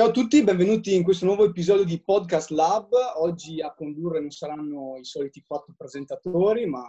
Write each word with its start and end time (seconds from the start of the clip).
Ciao 0.00 0.08
a 0.08 0.12
tutti, 0.12 0.42
benvenuti 0.42 0.94
in 0.94 1.02
questo 1.02 1.26
nuovo 1.26 1.44
episodio 1.44 1.84
di 1.84 2.02
Podcast 2.02 2.48
Lab. 2.52 2.88
Oggi 3.16 3.60
a 3.60 3.74
condurre 3.74 4.18
non 4.18 4.30
saranno 4.30 4.96
i 4.96 5.04
soliti 5.04 5.44
quattro 5.46 5.74
presentatori, 5.76 6.64
ma 6.64 6.82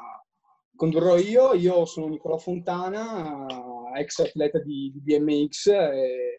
condurrò 0.78 1.18
io. 1.18 1.52
Io 1.52 1.84
sono 1.84 2.08
Nicola 2.08 2.38
Fontana, 2.38 3.46
ex 3.98 4.20
atleta 4.20 4.60
di, 4.60 4.94
BMX 4.96 5.68
e, 5.68 6.36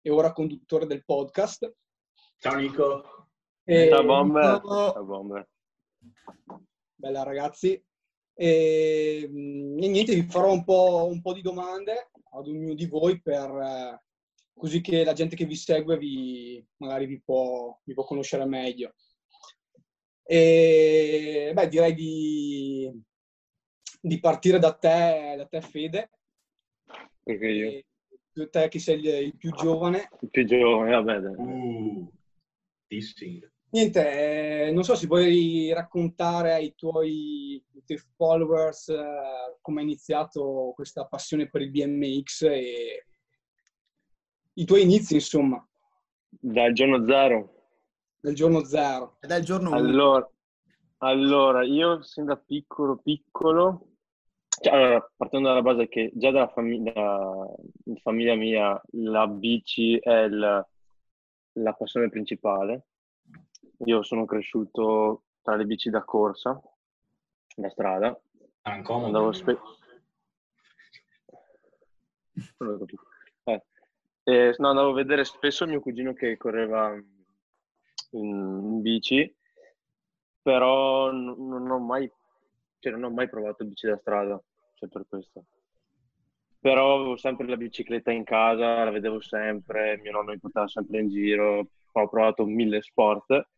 e, 0.00 0.10
ora 0.10 0.32
conduttore 0.32 0.86
del 0.86 1.04
podcast. 1.04 1.74
Ciao 2.36 2.54
Nico. 2.54 3.26
E, 3.64 3.88
Ciao 3.88 4.04
Bomber. 4.04 4.60
Ciao 4.62 5.04
Bomber. 5.04 5.48
Bella 6.94 7.24
ragazzi. 7.24 7.72
E, 8.34 9.24
e, 9.24 9.28
niente, 9.28 10.14
vi 10.14 10.22
farò 10.22 10.52
un 10.52 10.62
po', 10.62 11.08
un 11.10 11.20
po', 11.20 11.32
di 11.32 11.42
domande 11.42 12.10
ad 12.30 12.46
ognuno 12.46 12.74
di 12.74 12.86
voi 12.86 13.20
per 13.20 14.06
così 14.58 14.80
che 14.82 15.04
la 15.04 15.14
gente 15.14 15.36
che 15.36 15.46
vi 15.46 15.56
segue 15.56 15.96
vi, 15.96 16.62
magari 16.78 17.06
vi 17.06 17.20
può, 17.20 17.80
vi 17.84 17.94
può 17.94 18.04
conoscere 18.04 18.44
meglio. 18.44 18.92
E 20.24 21.52
beh, 21.54 21.68
direi 21.68 21.94
di, 21.94 22.92
di 24.00 24.20
partire 24.20 24.58
da 24.58 24.74
te, 24.74 25.34
da 25.38 25.46
te 25.46 25.62
Fede. 25.62 26.10
Perché 27.22 27.46
io? 27.46 27.68
E 27.68 28.48
te 28.50 28.68
che 28.68 28.78
sei 28.78 28.98
il, 28.98 29.06
il, 29.06 29.36
più 29.36 29.50
giovane. 29.52 30.10
Il 30.20 30.30
più 30.30 30.44
giovane, 30.44 30.90
vabbè. 30.90 31.28
Uh, 31.28 32.12
dissing. 32.86 33.50
Niente, 33.70 34.66
eh, 34.66 34.72
non 34.72 34.82
so 34.82 34.94
se 34.94 35.06
vuoi 35.06 35.70
raccontare 35.74 36.54
ai 36.54 36.74
tuoi, 36.74 37.62
ai 37.74 37.82
tuoi 37.84 37.98
followers 38.16 38.88
eh, 38.88 39.58
come 39.60 39.80
è 39.80 39.84
iniziato 39.84 40.72
questa 40.74 41.04
passione 41.04 41.50
per 41.50 41.60
il 41.60 41.70
BMX 41.70 42.42
e 42.44 43.04
i 44.58 44.64
tuoi 44.64 44.82
inizi, 44.82 45.14
insomma. 45.14 45.64
Dal 46.28 46.72
giorno 46.72 47.06
zero. 47.06 47.54
Dal 48.20 48.34
giorno 48.34 48.64
zero. 48.64 49.16
E 49.20 49.26
dal 49.26 49.42
giorno 49.42 49.70
uno. 49.70 49.78
Allora, 49.78 50.30
allora, 50.98 51.64
io 51.64 52.02
sin 52.02 52.24
da 52.24 52.36
piccolo, 52.36 52.96
piccolo, 52.96 53.88
cioè, 54.60 54.74
allora, 54.74 55.12
partendo 55.16 55.48
dalla 55.48 55.62
base 55.62 55.88
che 55.88 56.10
già 56.14 56.32
dalla 56.32 56.48
famiglia, 56.48 56.92
famiglia 58.02 58.34
mia 58.34 58.80
la 58.92 59.28
bici 59.28 59.96
è 59.98 60.22
il, 60.22 60.66
la 61.52 61.72
passione 61.74 62.08
principale. 62.08 62.86
Io 63.84 64.02
sono 64.02 64.24
cresciuto 64.24 65.22
tra 65.40 65.54
le 65.54 65.64
bici 65.64 65.88
da 65.88 66.02
corsa, 66.02 66.60
da 67.54 67.70
strada. 67.70 68.20
Ah, 68.62 68.72
Andavo 68.72 69.32
spe- 69.32 69.58
non 72.58 72.74
ho 72.74 72.78
capito. 72.78 73.07
Eh, 74.28 74.54
no, 74.58 74.68
andavo 74.68 74.90
a 74.90 74.92
vedere 74.92 75.24
spesso 75.24 75.66
mio 75.66 75.80
cugino 75.80 76.12
che 76.12 76.36
correva 76.36 76.94
in, 78.10 78.82
bici, 78.82 79.34
però 80.42 81.10
non, 81.10 81.48
non, 81.48 81.70
ho 81.70 81.78
mai, 81.78 82.12
cioè 82.78 82.92
non 82.92 83.04
ho 83.04 83.10
mai 83.10 83.26
provato 83.30 83.64
bici 83.64 83.86
da 83.86 83.96
strada, 83.96 84.38
cioè 84.74 84.90
per 84.90 85.06
questo. 85.08 85.46
Però 86.60 86.96
avevo 86.96 87.16
sempre 87.16 87.46
la 87.46 87.56
bicicletta 87.56 88.12
in 88.12 88.24
casa, 88.24 88.84
la 88.84 88.90
vedevo 88.90 89.18
sempre, 89.18 89.96
mio 90.02 90.12
nonno 90.12 90.32
mi 90.32 90.38
portava 90.38 90.68
sempre 90.68 91.00
in 91.00 91.08
giro, 91.08 91.70
ho 91.90 92.08
provato 92.10 92.44
mille 92.44 92.82
sport 92.82 93.48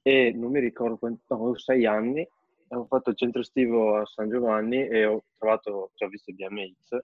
e 0.00 0.32
non 0.34 0.52
mi 0.52 0.60
ricordo 0.60 0.96
quanto, 0.96 1.34
avevo 1.34 1.58
sei 1.58 1.84
anni, 1.84 2.26
avevo 2.68 2.86
fatto 2.86 3.10
il 3.10 3.16
centro 3.16 3.42
estivo 3.42 3.96
a 3.96 4.06
San 4.06 4.30
Giovanni 4.30 4.88
e 4.88 5.04
ho 5.04 5.22
trovato, 5.36 5.90
cioè 5.96 6.08
ho 6.08 6.10
visto 6.10 6.32
BMX 6.32 6.98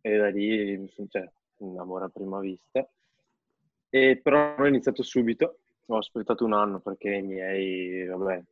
e 0.00 0.16
da 0.16 0.30
lì 0.30 0.92
cioè, 1.08 1.30
un 1.62 1.78
amore 1.78 2.04
a 2.04 2.08
prima 2.08 2.40
vista. 2.40 2.88
E 3.88 4.20
però 4.22 4.56
ho 4.56 4.66
iniziato 4.66 5.02
subito, 5.02 5.58
ho 5.86 5.96
aspettato 5.96 6.44
un 6.44 6.54
anno 6.54 6.80
perché 6.80 7.14
i 7.14 7.22
miei, 7.22 8.06
vabbè, 8.06 8.42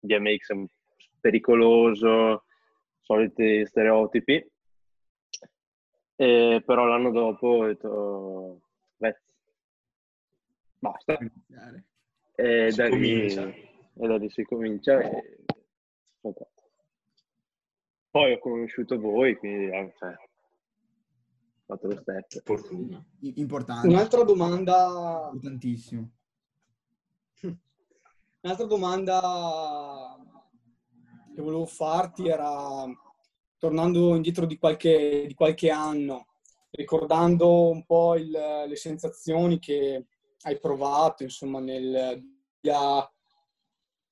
DMX 0.00 0.52
è 0.52 0.64
pericoloso, 1.20 2.44
soliti 3.00 3.64
stereotipi. 3.66 4.50
E 6.16 6.62
però 6.64 6.84
l'anno 6.84 7.10
dopo 7.10 7.46
ho 7.46 7.66
detto, 7.66 8.60
beh, 8.96 9.20
basta. 10.78 11.18
E 12.34 12.72
da, 12.74 12.88
lì, 12.88 13.34
e 13.34 14.06
da 14.06 14.16
lì 14.16 14.30
si 14.30 14.42
comincia. 14.42 15.00
E... 15.00 15.38
Poi 18.10 18.32
ho 18.32 18.38
conosciuto 18.38 18.98
voi, 18.98 19.36
quindi 19.36 19.66
eh, 19.66 19.94
cioè, 19.96 20.14
fatto 21.70 21.86
lo 21.86 21.96
step. 21.96 22.42
Fortuna. 22.44 23.04
Importante. 23.20 23.86
Un'altra 23.86 24.24
domanda... 24.24 25.30
Importantissimo. 25.32 26.10
Un'altra 28.40 28.66
domanda 28.66 30.16
che 31.34 31.42
volevo 31.42 31.66
farti 31.66 32.28
era, 32.28 32.84
tornando 33.58 34.14
indietro 34.14 34.46
di 34.46 34.58
qualche, 34.58 35.26
di 35.26 35.34
qualche 35.34 35.70
anno, 35.70 36.26
ricordando 36.70 37.70
un 37.70 37.84
po' 37.84 38.16
il, 38.16 38.30
le 38.30 38.76
sensazioni 38.76 39.58
che 39.58 40.06
hai 40.42 40.58
provato, 40.58 41.22
insomma, 41.22 41.60
nel 41.60 42.20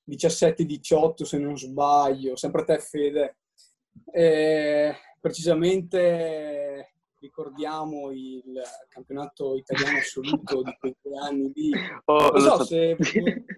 17-18, 0.07 1.23
se 1.23 1.37
non 1.37 1.57
sbaglio, 1.57 2.35
sempre 2.35 2.63
te 2.63 2.79
Fede, 2.79 3.37
eh, 4.11 4.95
precisamente 5.19 6.93
ricordiamo 7.19 8.11
il 8.11 8.43
campionato 8.87 9.55
italiano 9.55 9.97
assoluto 9.97 10.61
di 10.61 10.75
quei 10.79 10.95
tre 11.01 11.17
anni 11.17 11.51
lì. 11.53 11.71
Oh, 12.05 12.29
non 12.29 12.39
so, 12.39 12.57
so 12.57 12.63
se 12.63 12.97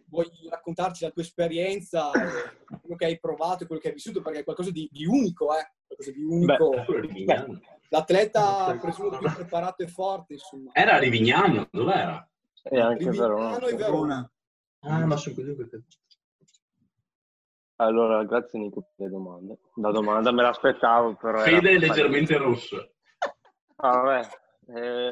vuoi 0.08 0.30
raccontarci 0.50 1.04
la 1.04 1.12
tua 1.12 1.22
esperienza, 1.22 2.10
quello 2.12 2.96
che 2.96 3.06
hai 3.06 3.20
provato 3.20 3.64
e 3.64 3.68
quello 3.68 3.82
che 3.82 3.90
hai 3.90 3.94
vissuto, 3.94 4.22
perché 4.22 4.40
è 4.40 4.44
qualcosa 4.44 4.72
di, 4.72 4.90
di 4.92 5.06
unico, 5.06 5.56
eh? 5.56 5.72
Qualcosa 5.86 6.12
di 6.12 6.24
unico. 6.24 6.70
Beh, 6.70 7.60
L'atleta 7.90 8.78
presumo 8.80 9.18
più 9.18 9.32
preparato 9.34 9.84
e 9.84 9.88
forte, 9.88 10.34
insomma. 10.34 10.72
Era 10.74 10.98
Rivignano, 10.98 11.68
dov'era? 11.70 12.26
E 12.64 12.80
anche 12.80 13.10
Verona. 13.10 13.58
e 13.60 13.76
Verona. 13.76 14.32
Ah, 14.84 15.06
ma 15.06 15.18
sono 15.18 15.36
così 15.36 15.56
allora, 17.82 18.24
grazie 18.26 18.60
Nico 18.60 18.82
per 18.96 19.08
le 19.08 19.10
domande. 19.10 19.58
La 19.76 19.92
domanda 19.92 20.32
me 20.32 20.44
l'aspettavo, 20.44 21.16
però... 21.16 21.40
Fede 21.40 21.72
è 21.72 21.78
leggermente 21.80 22.38
rosso. 22.38 22.91
Ah, 23.81 24.02
vabbè. 24.02 24.28
Eh... 24.68 25.12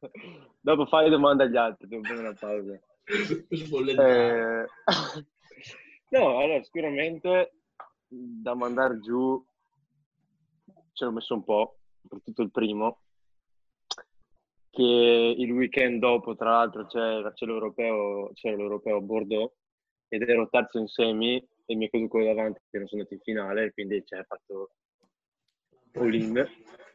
Dopo 0.60 0.86
fai 0.86 1.10
domande 1.10 1.44
agli 1.44 1.56
altri, 1.56 1.86
prendere 1.88 2.18
una 2.18 2.34
pausa. 2.34 2.80
eh... 3.84 4.66
no, 6.10 6.38
allora, 6.38 6.62
sicuramente 6.62 7.52
da 8.08 8.54
mandare 8.54 9.00
giù 9.00 9.44
ci 10.92 11.04
ho 11.04 11.10
messo 11.10 11.34
un 11.34 11.44
po', 11.44 11.78
soprattutto 12.02 12.42
il 12.42 12.50
primo, 12.50 13.00
che 14.70 15.34
il 15.36 15.50
weekend 15.50 16.00
dopo, 16.00 16.36
tra 16.36 16.50
l'altro, 16.50 16.86
c'era, 16.86 17.32
c'era, 17.32 17.52
l'europeo, 17.52 18.30
c'era 18.34 18.56
l'europeo 18.56 18.96
a 18.96 19.00
Bordeaux 19.00 19.52
ed 20.08 20.22
ero 20.22 20.48
terzo 20.48 20.78
in 20.78 20.86
semi 20.86 21.36
e 21.66 21.74
mi 21.74 21.86
è 21.86 21.90
caduto 21.90 22.10
quello 22.10 22.32
davanti 22.32 22.60
che 22.70 22.78
non 22.78 22.86
sono 22.86 23.02
andato 23.02 23.14
in 23.14 23.20
finale, 23.24 23.72
quindi 23.72 23.98
ci 24.00 24.14
cioè, 24.14 24.24
fatto 24.24 24.70
all-in 25.94 26.46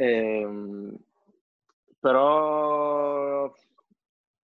Ehm, 0.00 0.96
però 1.98 3.52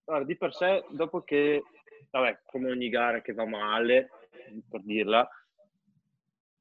allora, 0.06 0.24
di 0.24 0.36
per 0.36 0.52
sé, 0.52 0.84
dopo 0.90 1.22
che, 1.22 1.62
vabbè, 2.10 2.40
come 2.46 2.70
ogni 2.70 2.88
gara 2.88 3.20
che 3.20 3.32
va 3.32 3.46
male, 3.46 4.10
per 4.68 4.82
dirla, 4.82 5.28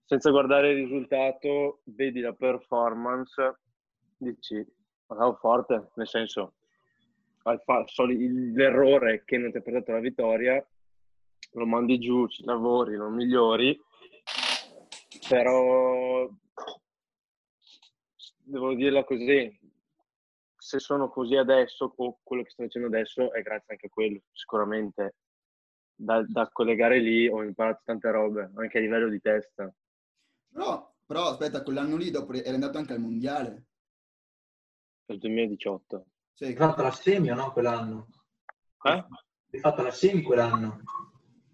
senza 0.05 0.29
guardare 0.29 0.71
il 0.71 0.83
risultato, 0.83 1.81
vedi 1.85 2.19
la 2.19 2.33
performance, 2.33 3.59
dici, 4.15 4.63
andavo 5.07 5.33
forte, 5.33 5.89
nel 5.95 6.07
senso, 6.07 6.53
l'errore 7.43 9.23
che 9.25 9.37
non 9.37 9.49
ti 9.51 9.57
ha 9.57 9.61
portato 9.61 9.89
alla 9.89 10.01
vittoria, 10.01 10.63
lo 11.53 11.65
mandi 11.65 11.97
giù, 11.97 12.27
ci 12.27 12.45
lavori, 12.45 12.95
lo 12.95 13.09
migliori, 13.09 13.77
però 15.27 16.29
devo 18.43 18.73
dirla 18.73 19.03
così, 19.03 19.59
se 20.55 20.79
sono 20.79 21.09
così 21.09 21.35
adesso, 21.35 21.93
o 21.95 22.19
quello 22.23 22.43
che 22.43 22.49
sto 22.49 22.63
facendo 22.63 22.87
adesso, 22.87 23.33
è 23.33 23.41
grazie 23.41 23.73
anche 23.73 23.87
a 23.87 23.89
quello, 23.89 24.21
sicuramente. 24.31 25.15
Da, 25.95 26.23
da, 26.27 26.49
collegare 26.51 26.99
lì 26.99 27.27
ho 27.27 27.43
imparato 27.43 27.81
tante 27.85 28.09
robe, 28.11 28.51
anche 28.55 28.77
a 28.77 28.81
livello 28.81 29.09
di 29.09 29.21
testa. 29.21 29.71
Però, 30.49 30.93
però 31.05 31.29
aspetta, 31.29 31.63
quell'anno 31.63 31.97
lì 31.97 32.09
dopo 32.11 32.33
eri 32.33 32.47
andato 32.49 32.77
anche 32.77 32.93
al 32.93 32.99
mondiale. 32.99 33.65
Nel 35.05 35.19
2018. 35.19 36.05
Sì, 36.33 36.45
hai 36.45 36.55
fatto 36.55 36.81
la 36.81 36.91
semi 36.91 37.29
o 37.29 37.35
no 37.35 37.51
quell'anno? 37.51 38.07
Eh? 38.83 39.05
Hai 39.51 39.59
fatto 39.59 39.83
la 39.83 39.91
semi 39.91 40.23
quell'anno? 40.23 40.81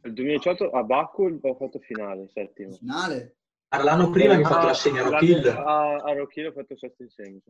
Nel 0.02 0.14
2018 0.14 0.70
a 0.70 0.84
Baku 0.84 1.40
ho 1.42 1.56
fatto 1.56 1.80
finale, 1.80 2.30
settimo. 2.30 2.72
Finale? 2.72 3.39
L'anno 3.70 4.10
prima 4.10 4.34
che 4.34 4.40
hai 4.40 4.46
fatto 4.46 4.66
la 4.66 4.74
segna 4.74 5.02
a 5.02 5.10
Rock 5.10 5.22
Hill? 5.22 5.48
A, 5.48 5.96
a 5.96 6.14
Rock 6.14 6.36
Hill 6.36 6.48
ho 6.48 6.52
fatto 6.52 6.76
sesto 6.76 7.04
in 7.04 7.10
segno. 7.10 7.42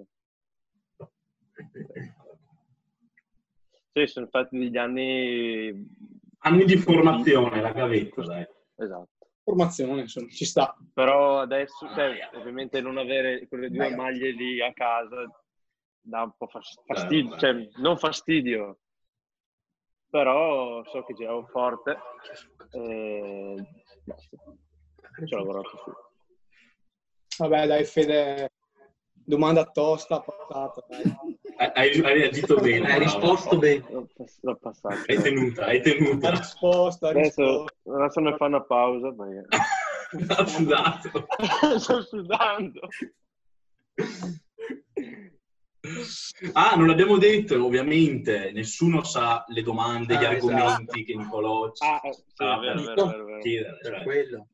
Sì, 3.94 4.08
sono 4.08 4.28
stati 4.28 4.58
degli 4.58 4.78
anni... 4.78 5.88
Anni 6.40 6.66
di 6.66 6.78
formazione, 6.78 7.62
la 7.62 7.72
gavetta, 7.72 8.22
dai. 8.24 8.48
Esatto. 8.76 9.10
Formazione, 9.44 10.02
insomma, 10.02 10.28
ci 10.30 10.46
sta. 10.46 10.76
Però 10.94 11.40
adesso, 11.40 11.88
cioè, 11.94 12.30
ovviamente 12.34 12.82
non 12.82 12.98
avere 12.98 13.48
quelle 13.48 13.70
due 13.70 13.96
maglie 13.96 14.32
lì 14.32 14.62
a 14.62 14.72
casa 14.74 15.26
dà 16.02 16.24
un 16.24 16.34
po' 16.38 16.48
fas- 16.48 16.82
fastidio, 16.86 17.36
Eh, 17.36 17.40
cioè 17.40 17.70
non 17.78 17.98
fastidio, 17.98 18.80
però 20.10 20.84
so 20.86 21.04
che 21.04 21.14
giravo 21.14 21.46
forte 21.48 21.98
e 22.72 23.56
basta. 24.04 24.38
Ci 25.26 25.34
ho 25.34 25.38
lavorato 25.38 25.78
su. 25.78 25.92
Vabbè, 27.40 27.68
dai, 27.68 27.86
Fede, 27.86 28.52
domanda 29.14 29.64
tosta, 29.64 30.20
passata. 30.20 30.84
Hai, 31.56 31.72
hai- 31.74 32.02
reagito 32.02 32.56
bene. 32.56 32.92
Hai 32.92 33.00
risposto 33.00 33.58
bene. 33.58 33.86
L'ho, 33.90 34.10
pass- 34.14 34.40
l'ho 34.42 34.56
passato. 34.58 35.04
Hai 35.08 35.22
tenuta, 35.22 35.66
hai 35.66 35.78
Ha 35.78 35.82
tenuta. 35.82 36.30
risposto, 36.32 37.06
ha 37.06 37.10
Adesso, 37.12 37.64
adesso 37.94 38.20
ne 38.20 38.36
fa 38.36 38.46
una 38.46 38.62
pausa 38.62 39.14
perché 39.14 39.48
Ha 40.28 40.46
sudato. 40.48 41.28
sto 41.80 42.02
sudando. 42.02 42.82
Ah, 46.54 46.76
non 46.76 46.88
l'abbiamo 46.88 47.18
detto, 47.18 47.64
ovviamente. 47.64 48.52
Nessuno 48.52 49.04
sa 49.04 49.46
le 49.48 49.62
domande, 49.62 50.16
gli 50.18 50.26
Ah, 50.26 50.30
argomenti 50.32 51.06
che 51.06 51.16
Nicolò 51.16 51.72
ci 51.72 51.86
Ah, 51.86 52.02
sì, 52.04 52.22
è 52.36 52.44
Ah, 52.44 52.60
vero, 52.60 52.80
è 52.82 52.84
vero, 52.84 53.06
vero, 53.08 53.22
è 53.22 53.26
vero. 53.26 53.40
chiede. 53.40 53.78
Per 53.82 53.94
Cioè, 53.94 54.04
quello. 54.04 54.48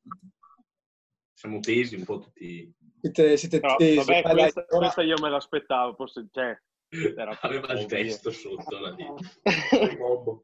Siamo 1.46 1.60
tesi 1.60 1.96
un 1.96 2.04
po' 2.04 2.20
tutti. 2.20 2.74
Siete, 3.02 3.38
siete 3.38 3.60
Però, 3.60 3.76
tesi. 3.76 3.98
vabbè, 3.98 4.24
questa, 4.24 4.66
questa 4.66 5.04
io 5.04 5.16
me 5.22 5.30
l'aspettavo, 5.30 5.94
forse, 5.94 6.28
cioè, 6.32 6.60
era 7.16 7.38
Aveva 7.42 7.74
il 7.74 7.86
testo 7.86 8.32
sotto 8.32 8.80
la. 8.80 8.96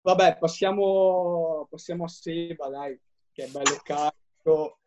Vabbè, 0.00 0.38
passiamo, 0.38 1.66
passiamo 1.68 2.04
a 2.04 2.08
Seba, 2.08 2.68
dai, 2.68 2.98
che 3.32 3.44
è 3.44 3.48
bello 3.48 3.78
carico 3.82 4.78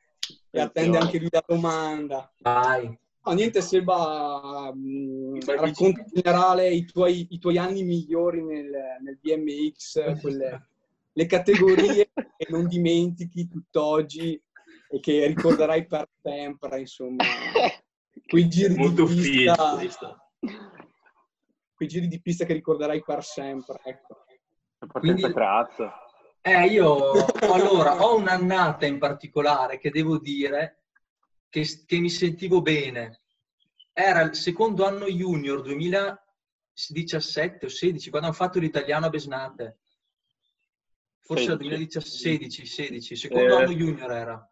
e 0.49 0.59
attende 0.59 0.97
anche 0.97 1.19
lui 1.19 1.27
la 1.29 1.43
domanda. 1.45 2.33
Vai. 2.39 2.97
No, 3.23 3.33
niente, 3.33 3.61
Seba, 3.61 4.71
mh, 4.73 5.45
Vai, 5.45 5.57
racconta 5.57 6.01
in 6.01 6.07
generale 6.11 6.71
i 6.71 6.85
tuoi, 6.85 7.27
i 7.29 7.37
tuoi 7.37 7.59
anni 7.59 7.83
migliori 7.83 8.43
nel, 8.43 8.71
nel 9.03 9.19
BMX, 9.21 10.19
quelle, 10.19 10.70
le 11.13 11.25
categorie 11.25 12.11
che 12.13 12.47
non 12.49 12.67
dimentichi 12.67 13.47
tutt'oggi 13.47 14.41
e 14.89 14.99
che 14.99 15.25
ricorderai 15.27 15.85
per 15.85 16.07
sempre, 16.21 16.79
insomma. 16.79 17.23
Quei 18.27 18.47
giri, 18.47 18.75
Molto 18.75 19.05
di 19.05 19.15
pista, 19.15 20.31
quei 21.73 21.87
giri 21.87 22.07
di 22.07 22.21
pista 22.21 22.45
che 22.45 22.53
ricorderai 22.53 23.03
per 23.03 23.23
sempre, 23.23 23.79
ecco. 23.83 24.25
Partenza 24.77 24.99
Quindi- 24.99 25.33
creazza. 25.33 25.95
Eh, 26.43 26.65
io 26.65 27.11
allora 27.53 28.03
ho 28.03 28.17
un'annata 28.17 28.87
in 28.87 28.97
particolare 28.97 29.77
che 29.77 29.91
devo 29.91 30.17
dire 30.17 30.85
che, 31.49 31.63
che 31.85 31.99
mi 31.99 32.09
sentivo 32.09 32.63
bene. 32.63 33.21
Era 33.93 34.21
il 34.21 34.33
secondo 34.33 34.87
anno 34.87 35.05
junior 35.05 35.61
2017 35.61 37.65
o 37.65 37.69
16, 37.69 38.09
quando 38.09 38.27
hanno 38.27 38.35
fatto 38.35 38.57
l'italiano 38.57 39.05
a 39.05 39.09
Besnate. 39.09 39.77
Forse 41.31 41.45
era 41.45 41.55
2016, 41.55 42.65
16, 42.65 43.15
secondo 43.15 43.57
Eh. 43.57 43.61
anno 43.61 43.71
junior 43.73 44.11
era. 44.11 44.51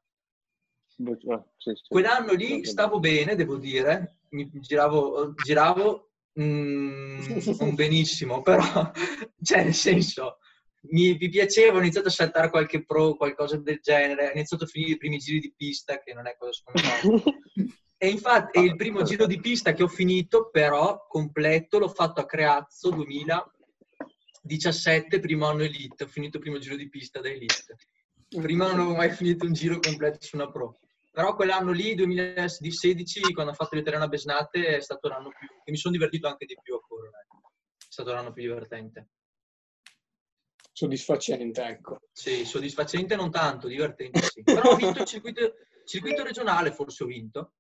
Boh, 0.96 1.18
ah, 1.30 1.46
sì, 1.58 1.72
sì. 1.76 1.84
Quell'anno 1.90 2.34
lì 2.34 2.66
stavo 2.66 3.00
bene, 3.00 3.36
devo 3.36 3.58
dire, 3.58 4.20
mi 4.30 4.50
giravo, 4.54 5.34
giravo 5.34 6.12
mm, 6.40 7.20
non 7.60 7.76
benissimo, 7.76 8.42
però, 8.44 8.92
cioè 9.42 9.64
nel 9.66 9.74
senso, 9.74 10.38
mi, 10.92 11.18
mi 11.20 11.28
piaceva, 11.30 11.78
ho 11.78 11.82
iniziato 11.82 12.08
a 12.08 12.12
saltare 12.12 12.50
qualche 12.50 12.86
pro, 12.86 13.16
qualcosa 13.16 13.58
del 13.58 13.80
genere, 13.82 14.30
ho 14.30 14.34
iniziato 14.34 14.64
a 14.64 14.68
finire 14.68 14.92
i 14.92 14.98
primi 14.98 15.18
giri 15.18 15.40
di 15.40 15.54
pista, 15.56 16.00
che 16.00 16.14
non 16.14 16.28
è 16.28 16.36
cosa 16.38 16.54
scontata. 16.54 17.02
E 18.02 18.08
infatti 18.08 18.60
il 18.60 18.78
primo 18.78 19.04
giro 19.04 19.26
di 19.26 19.42
pista 19.42 19.74
che 19.74 19.84
ho 19.84 19.90
finito, 19.90 20.50
però, 20.50 21.06
completo, 21.06 21.80
l'ho 21.80 21.90
fatto 21.90 22.22
a 22.22 22.26
Creazzo 22.26 22.92
2017, 24.42 25.20
primo 25.20 25.48
anno 25.48 25.64
Elite, 25.64 26.04
ho 26.04 26.08
finito 26.08 26.38
il 26.38 26.44
primo 26.44 26.58
giro 26.60 26.76
di 26.76 26.90
pista 26.90 27.20
da 27.20 27.30
Elite. 27.30 27.78
Prima 28.28 28.68
non 28.68 28.80
avevo 28.80 28.96
mai 28.96 29.12
finito 29.12 29.46
un 29.46 29.54
giro 29.54 29.80
completo 29.80 30.18
su 30.22 30.36
una 30.36 30.50
pro. 30.50 30.80
Però 31.12 31.36
quell'anno 31.36 31.72
lì, 31.72 31.96
2016, 31.96 33.34
quando 33.34 33.52
ho 33.52 33.56
fatto 33.56 33.76
l'italiano 33.76 34.06
a 34.06 34.08
Besnate, 34.08 34.78
è 34.78 34.80
stato 34.80 35.08
l'anno 35.08 35.30
più... 35.38 35.48
che 35.64 35.72
mi 35.72 35.78
sono 35.78 35.94
divertito 35.94 36.28
anche 36.28 36.46
di 36.46 36.58
più 36.62 36.76
a 36.76 36.82
correre. 36.82 37.28
È 37.78 37.86
stato 37.90 38.14
l'anno 38.14 38.32
più 38.32 38.44
divertente. 38.44 39.10
Soddisfacente, 40.72 41.62
ecco. 41.64 42.00
Sì, 42.12 42.46
soddisfacente 42.46 43.16
non 43.16 43.32
tanto, 43.32 43.68
divertente 43.68 44.22
sì. 44.22 44.44
Però 44.44 44.72
ho 44.72 44.76
vinto 44.76 45.02
il 45.02 45.06
circuito, 45.06 45.56
circuito 45.84 46.24
regionale, 46.24 46.72
forse 46.72 47.04
ho 47.04 47.08
vinto. 47.08 47.56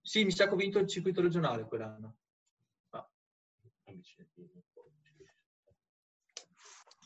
Sì, 0.00 0.24
mi 0.24 0.30
sa 0.30 0.46
che 0.46 0.54
ho 0.54 0.56
vinto 0.56 0.78
il 0.78 0.88
circuito 0.88 1.20
regionale 1.20 1.66
quell'anno. 1.66 2.16
Ah. 2.90 3.06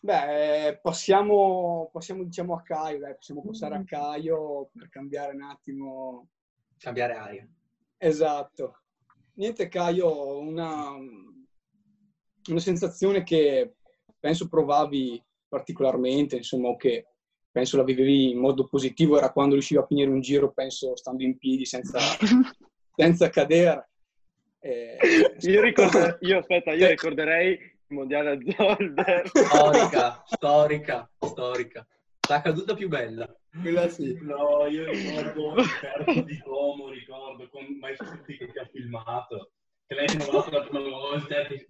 Beh, 0.04 0.80
passiamo, 0.82 1.88
passiamo 1.90 2.24
diciamo 2.24 2.54
a 2.54 2.60
Caio, 2.60 2.98
dai, 2.98 3.14
possiamo 3.14 3.42
passare 3.42 3.74
a 3.74 3.84
Caio 3.84 4.68
per 4.70 4.90
cambiare 4.90 5.32
un 5.32 5.40
attimo. 5.40 6.28
Cambiare 6.76 7.14
aria. 7.14 7.48
Esatto. 7.96 8.80
Niente 9.36 9.66
Caio, 9.68 10.40
una, 10.40 10.90
una 10.90 12.58
sensazione 12.58 13.22
che 13.22 13.76
penso 14.20 14.46
provavi 14.46 15.24
particolarmente, 15.48 16.36
insomma, 16.36 16.68
o 16.68 16.76
che 16.76 17.06
penso 17.50 17.78
la 17.78 17.84
vivevi 17.84 18.32
in 18.32 18.40
modo 18.40 18.68
positivo, 18.68 19.16
era 19.16 19.32
quando 19.32 19.54
riuscivi 19.54 19.80
a 19.80 19.86
finire 19.86 20.10
un 20.10 20.20
giro, 20.20 20.52
penso, 20.52 20.94
stando 20.96 21.22
in 21.22 21.38
piedi 21.38 21.64
senza, 21.64 21.98
senza 22.94 23.30
cadere. 23.30 23.88
Eh, 24.58 24.98
Io, 25.40 25.62
ricordo- 25.62 26.18
io, 26.20 26.40
aspetta, 26.40 26.74
io 26.74 26.88
ricorderei 26.88 27.72
mondiale 27.88 28.30
a 28.30 28.38
Zolder. 28.56 29.28
Storica, 29.32 30.22
storica, 30.26 31.10
storica. 31.18 31.86
La 32.28 32.40
caduta 32.40 32.74
più 32.74 32.88
bella. 32.88 33.28
Quella 33.60 33.88
sì. 33.88 34.18
No, 34.22 34.66
io 34.66 34.90
ricordo 34.90 35.60
il 35.60 35.68
terzo 35.80 36.20
di 36.22 36.38
Como, 36.40 36.88
ricordo 36.88 37.48
con 37.50 37.64
Maestri 37.78 38.38
che 38.38 38.50
ti 38.50 38.58
ha 38.58 38.68
filmato. 38.72 39.52
Che 39.86 39.94
lei 39.94 40.06
è 40.06 40.12
innamorato 40.12 40.50
la 40.50 40.62
prima 40.62 40.88
volta 40.88 41.46
e 41.46 41.68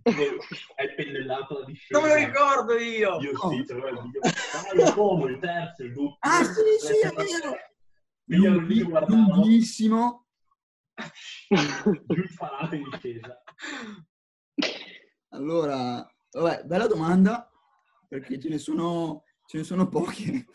hai 0.76 0.94
pennellato 0.94 1.59
la 1.59 1.64
discesa. 1.64 1.99
Non 1.99 2.09
me 2.09 2.14
lo 2.14 2.26
ricordo 2.26 2.78
io! 2.78 3.21
Io 3.21 3.37
sì, 3.37 3.64
c'avevo 3.66 3.88
il 3.88 4.00
video. 4.02 4.21
Ah, 4.23 4.87
il 4.87 4.94
Como, 4.94 5.26
il 5.26 5.38
terzo, 5.40 5.83
il 5.83 5.92
doppio. 5.92 6.16
Ah, 6.21 6.44
sì, 6.44 6.62
sì, 6.78 6.92
è 7.00 7.11
vero. 7.11 7.56
Io 8.26 8.50
ero 8.50 8.61
lì, 8.61 8.83
guardavo. 8.83 9.35
Lunghissimo. 9.35 10.26
Giù 11.49 12.21
il 12.21 12.28
falato 12.28 12.75
in 12.76 12.88
discesa. 12.88 13.42
Allora, 15.35 16.09
vabbè, 16.31 16.62
bella 16.64 16.87
domanda, 16.87 17.50
perché 18.09 18.38
ce 18.38 18.49
ne 18.49 18.59
sono, 18.59 19.25
ce 19.47 19.59
ne 19.59 19.64
sono 19.64 19.88
poche. 19.88 20.47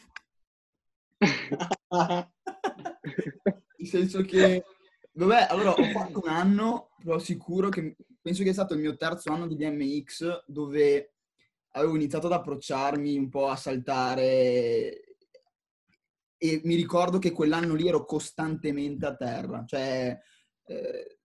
Nel 3.77 3.88
senso 3.88 4.21
che, 4.21 4.63
vabbè, 5.12 5.48
allora 5.50 5.71
ho 5.71 5.83
fatto 5.83 6.21
un 6.24 6.29
anno, 6.29 6.91
però 7.03 7.19
sicuro 7.19 7.67
che 7.67 7.98
penso 8.21 8.43
che 8.43 8.51
è 8.51 8.53
stato 8.53 8.74
il 8.74 8.79
mio 8.79 8.95
terzo 8.95 9.33
anno 9.33 9.48
di 9.48 9.57
BMX, 9.57 10.45
dove 10.48 11.15
avevo 11.71 11.95
iniziato 11.95 12.27
ad 12.27 12.33
approcciarmi 12.33 13.17
un 13.17 13.27
po' 13.27 13.50
a 13.50 13.57
saltare 13.57 15.03
e 16.41 16.62
mi 16.63 16.75
ricordo 16.75 17.19
che 17.19 17.31
quell'anno 17.31 17.74
lì 17.75 17.86
ero 17.86 18.05
costantemente 18.05 19.05
a 19.05 19.13
terra, 19.13 19.65
cioè 19.65 20.17
eh, 20.63 21.18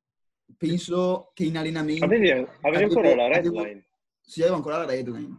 penso 0.57 1.31
che 1.35 1.45
in 1.45 1.57
allenamento... 1.57 2.05
Avevi, 2.05 2.31
avevi 2.31 2.49
cadevo- 2.61 2.95
ancora 2.95 3.15
la 3.15 3.31
cadevo- 3.31 3.63
redline? 3.63 3.87
Sì, 4.21 4.41
avevo 4.41 4.57
ancora 4.57 4.79
la 4.79 4.85
redline. 4.87 5.39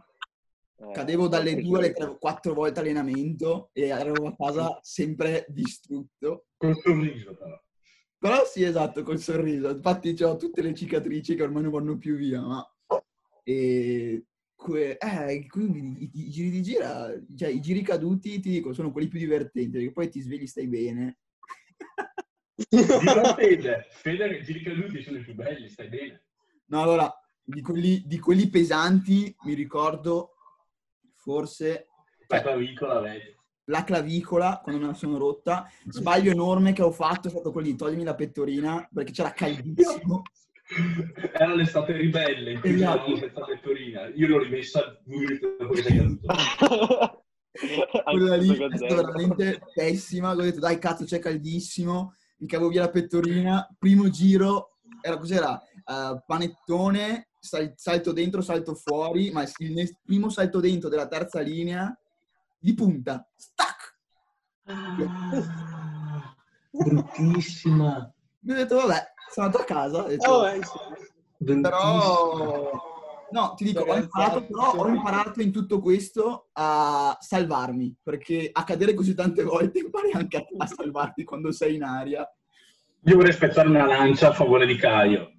Eh, 0.78 0.92
Cadevo 0.92 1.26
dalle 1.26 1.60
due 1.62 1.78
alle 1.78 1.92
tre, 1.92 2.16
quattro 2.18 2.52
volte 2.52 2.80
allenamento 2.80 3.70
e 3.72 3.90
arrivavo 3.90 4.26
a 4.26 4.36
casa 4.36 4.78
sempre 4.82 5.46
distrutto. 5.48 6.46
Col 6.56 6.76
sorriso, 6.76 7.34
però. 7.34 7.62
Però 8.18 8.44
sì, 8.44 8.62
esatto, 8.62 9.02
col 9.02 9.18
sorriso. 9.18 9.70
Infatti 9.70 10.14
ho 10.22 10.36
tutte 10.36 10.62
le 10.62 10.74
cicatrici 10.74 11.34
che 11.34 11.42
ormai 11.42 11.62
non 11.62 11.72
vanno 11.72 11.96
più 11.96 12.16
via, 12.16 12.40
ma... 12.42 12.64
E... 13.42 14.24
que- 14.54 14.98
Eh, 14.98 15.46
quindi 15.46 16.02
i, 16.04 16.10
i 16.26 16.30
giri 16.30 16.50
di 16.50 16.62
gira, 16.62 17.10
cioè 17.36 17.48
i 17.48 17.60
giri 17.60 17.82
caduti, 17.82 18.40
ti 18.40 18.50
dico, 18.50 18.72
sono 18.72 18.92
quelli 18.92 19.08
più 19.08 19.18
divertenti, 19.18 19.70
perché 19.70 19.92
poi 19.92 20.08
ti 20.10 20.20
svegli, 20.20 20.46
stai 20.46 20.66
bene. 20.66 21.18
A 22.56 23.34
Fede, 23.34 23.86
Fede 23.90 24.28
che 24.28 24.36
i 24.36 24.42
giri 24.42 24.62
caduti 24.62 25.02
sono 25.02 25.18
i 25.18 25.22
più 25.22 25.34
belli, 25.34 25.68
stai 25.68 25.88
bene. 25.88 26.22
No, 26.66 26.82
allora, 26.82 27.12
di 27.42 27.60
quelli, 27.60 28.02
di 28.06 28.18
quelli 28.18 28.48
pesanti 28.48 29.34
mi 29.44 29.54
ricordo 29.54 30.36
forse... 31.14 31.88
La 32.28 32.40
clavicola, 32.40 33.00
vedi. 33.00 33.36
la 33.66 33.84
clavicola 33.84 34.60
quando 34.62 34.80
me 34.80 34.86
la 34.88 34.94
sono 34.94 35.18
rotta. 35.18 35.70
Sbaglio 35.88 36.32
enorme 36.32 36.72
che 36.72 36.82
ho 36.82 36.90
fatto 36.90 37.28
è 37.28 37.30
stato 37.30 37.52
quello 37.52 37.68
di 37.68 37.76
togliermi 37.76 38.02
la 38.04 38.14
pettorina 38.14 38.88
perché 38.92 39.12
c'era 39.12 39.32
caldissimo. 39.32 40.22
Era 41.32 41.54
l'estate 41.54 41.92
ribelle 41.92 42.54
in 42.54 42.60
cui 42.60 42.70
Esatto. 42.74 43.04
c'eravamo 43.04 43.16
senza 43.16 43.44
pettorina. 43.44 44.08
Io 44.08 44.26
l'ho 44.26 44.38
rimessa 44.40 45.00
due 45.04 45.16
minuti 45.18 45.40
dopo 45.58 45.72
che 45.74 45.82
sei 45.82 45.96
caduto. 45.96 47.24
Quella 48.02 48.36
lì 48.36 48.50
è 48.50 48.76
stata 48.76 48.94
veramente 48.96 49.62
pessima. 49.72 50.32
Ho 50.32 50.34
detto, 50.34 50.58
dai, 50.58 50.80
cazzo, 50.80 51.04
c'è 51.04 51.20
caldissimo. 51.20 52.16
Mi 52.38 52.46
cavo 52.46 52.68
via 52.68 52.82
la 52.82 52.90
pettorina. 52.90 53.66
Primo 53.78 54.08
giro, 54.10 54.78
era 55.00 55.16
cos'era? 55.18 55.60
Eh, 55.62 56.22
panettone, 56.26 57.28
sal- 57.38 57.72
salto 57.76 58.12
dentro, 58.12 58.42
salto 58.42 58.74
fuori. 58.74 59.30
Ma 59.30 59.42
il 59.58 59.72
ne- 59.72 59.98
primo 60.04 60.28
salto 60.28 60.60
dentro 60.60 60.88
della 60.88 61.06
terza 61.08 61.40
linea 61.40 61.96
di 62.58 62.74
punta. 62.74 63.26
Stack! 63.34 63.94
Bruttissima. 66.70 68.12
Mi 68.40 68.52
ho 68.52 68.54
detto, 68.54 68.76
vabbè, 68.76 69.12
sono 69.32 69.46
andato 69.46 69.62
a 69.62 69.66
casa. 69.66 70.02
detto, 70.02 70.30
Oh, 70.30 70.46
eh. 70.48 70.60
Però, 71.44 72.95
no, 73.30 73.54
ti 73.56 73.64
dico, 73.64 73.80
ho 73.80 73.84
Ragazzi, 73.84 74.02
imparato, 74.04 74.46
però 74.46 74.72
ho 74.72 74.88
imparato 74.88 75.40
in 75.40 75.52
tutto 75.52 75.80
questo 75.80 76.48
a 76.52 77.16
salvarmi, 77.20 77.96
perché 78.02 78.48
a 78.52 78.64
cadere 78.64 78.94
così 78.94 79.14
tante 79.14 79.42
volte 79.42 79.78
impari 79.84 80.12
anche 80.12 80.36
a, 80.36 80.46
a 80.56 80.66
salvarti 80.66 81.24
quando 81.24 81.52
sei 81.52 81.76
in 81.76 81.82
aria. 81.82 82.28
Io 83.04 83.16
vorrei 83.16 83.32
spezzare 83.32 83.68
una 83.68 83.86
lancia 83.86 84.28
a 84.28 84.32
favore 84.32 84.66
di 84.66 84.76
Caio. 84.76 85.32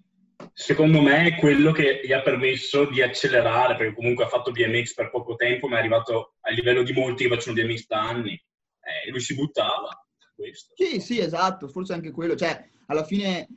Secondo 0.53 1.01
me 1.01 1.25
è 1.25 1.35
quello 1.35 1.71
che 1.71 2.01
gli 2.03 2.13
ha 2.13 2.21
permesso 2.21 2.85
di 2.85 3.01
accelerare, 3.01 3.75
perché 3.75 3.93
comunque 3.93 4.23
ha 4.23 4.29
fatto 4.29 4.51
BMX 4.51 4.93
per 4.93 5.09
poco 5.09 5.35
tempo, 5.35 5.67
ma 5.67 5.75
è 5.75 5.79
arrivato 5.79 6.35
a 6.41 6.51
livello 6.51 6.83
di 6.83 6.93
molti 6.93 7.23
che 7.23 7.29
facciano 7.29 7.55
BMX 7.55 7.87
da 7.87 8.07
anni. 8.07 8.31
Eh, 8.31 9.09
lui 9.11 9.19
si 9.19 9.35
buttava. 9.35 9.89
Questo. 10.35 10.73
Sì, 10.75 10.99
sì, 10.99 11.19
esatto, 11.19 11.67
forse 11.67 11.93
anche 11.93 12.11
quello. 12.11 12.35
Cioè, 12.35 12.69
alla 12.87 13.03
fine, 13.03 13.47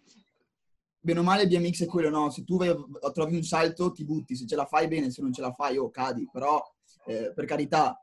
bene 1.01 1.19
o 1.21 1.23
male, 1.23 1.47
BMX 1.47 1.85
è 1.85 1.87
quello, 1.87 2.11
no? 2.11 2.31
Se 2.31 2.45
tu 2.45 2.57
vai- 2.57 2.75
trovi 3.13 3.37
un 3.37 3.43
salto, 3.43 3.91
ti 3.93 4.05
butti. 4.05 4.37
Se 4.37 4.47
ce 4.47 4.57
la 4.57 4.67
fai 4.67 4.87
bene, 4.87 5.11
se 5.11 5.23
non 5.23 5.33
ce 5.33 5.41
la 5.41 5.53
fai, 5.53 5.77
oh, 5.79 5.91
cadi. 5.91 6.29
Però, 6.31 6.63
eh, 7.07 7.33
per 7.35 7.45
carità, 7.47 8.03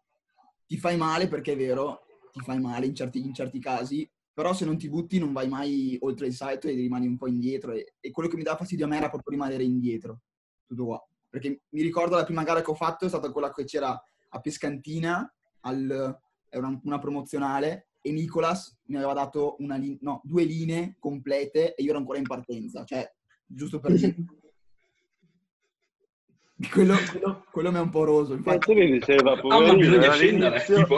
ti 0.66 0.78
fai 0.78 0.98
male, 0.98 1.28
perché 1.28 1.54
è 1.54 1.58
vero, 1.58 2.02
ti 2.32 2.42
fai 2.42 2.60
male 2.60 2.86
in 2.88 2.96
certi, 2.96 3.20
in 3.24 3.34
certi 3.34 3.60
casi. 3.60 4.10
Però 4.34 4.54
se 4.54 4.66
non 4.66 4.78
ti 4.78 4.90
butti 4.90 5.18
non 5.18 5.34
vai 5.34 5.48
mai 5.48 5.98
oltre 6.02 6.28
il 6.28 6.34
salto 6.34 6.68
e 6.68 6.74
rimani 6.74 7.08
un 7.08 7.18
po' 7.18 7.28
indietro. 7.28 7.72
E, 7.72 7.94
e 8.00 8.12
quello 8.12 8.30
che 8.30 8.36
mi 8.36 8.44
dà 8.44 8.56
fastidio 8.56 8.86
a 8.86 8.88
me 8.88 8.98
era 8.98 9.10
proprio 9.10 9.32
rimanere 9.32 9.64
indietro. 9.64 10.22
Tutto 10.66 10.86
qua. 10.86 11.08
Perché 11.30 11.64
mi 11.70 11.82
ricordo 11.82 12.16
la 12.16 12.24
prima 12.24 12.44
gara 12.44 12.62
che 12.62 12.72
ho 12.72 12.76
fatto 12.76 13.06
è 13.06 13.10
stata 13.10 13.32
quella 13.32 13.52
che 13.52 13.64
c'era 13.64 14.00
a 14.30 14.40
Pescantina, 14.40 15.32
al, 15.62 16.20
era 16.50 16.68
una, 16.68 16.80
una 16.84 17.00
promozionale, 17.00 17.90
e 18.08 18.12
Nicolas 18.12 18.78
mi 18.86 18.96
aveva 18.96 19.14
dato 19.14 19.56
una 19.60 19.76
lin- 19.76 19.98
no, 20.02 20.22
due 20.24 20.44
linee 20.44 20.96
complete 21.00 21.76
e 21.76 21.84
io 21.84 21.90
ero 21.90 22.00
ancora 22.00 22.18
in 22.18 22.26
partenza. 22.28 22.84
Cioè, 22.84 23.10
giusto 23.46 23.80
per 23.80 23.94
dire. 23.94 24.16
quello, 26.72 26.96
quello, 27.12 27.46
quello 27.52 27.72
mi 27.72 27.78
è 27.78 27.82
un 27.82 27.90
po' 27.90 28.04
roso. 28.04 28.34
Infatti, 28.34 28.58
Cazzo 28.60 28.74
mi 28.74 28.92
diceva, 28.92 29.32
Ah, 29.34 29.60
ma 29.62 29.76
bisogna 29.76 30.12
scendere, 30.12 30.64
all'inizio- 30.64 30.78
tipo. 30.78 30.96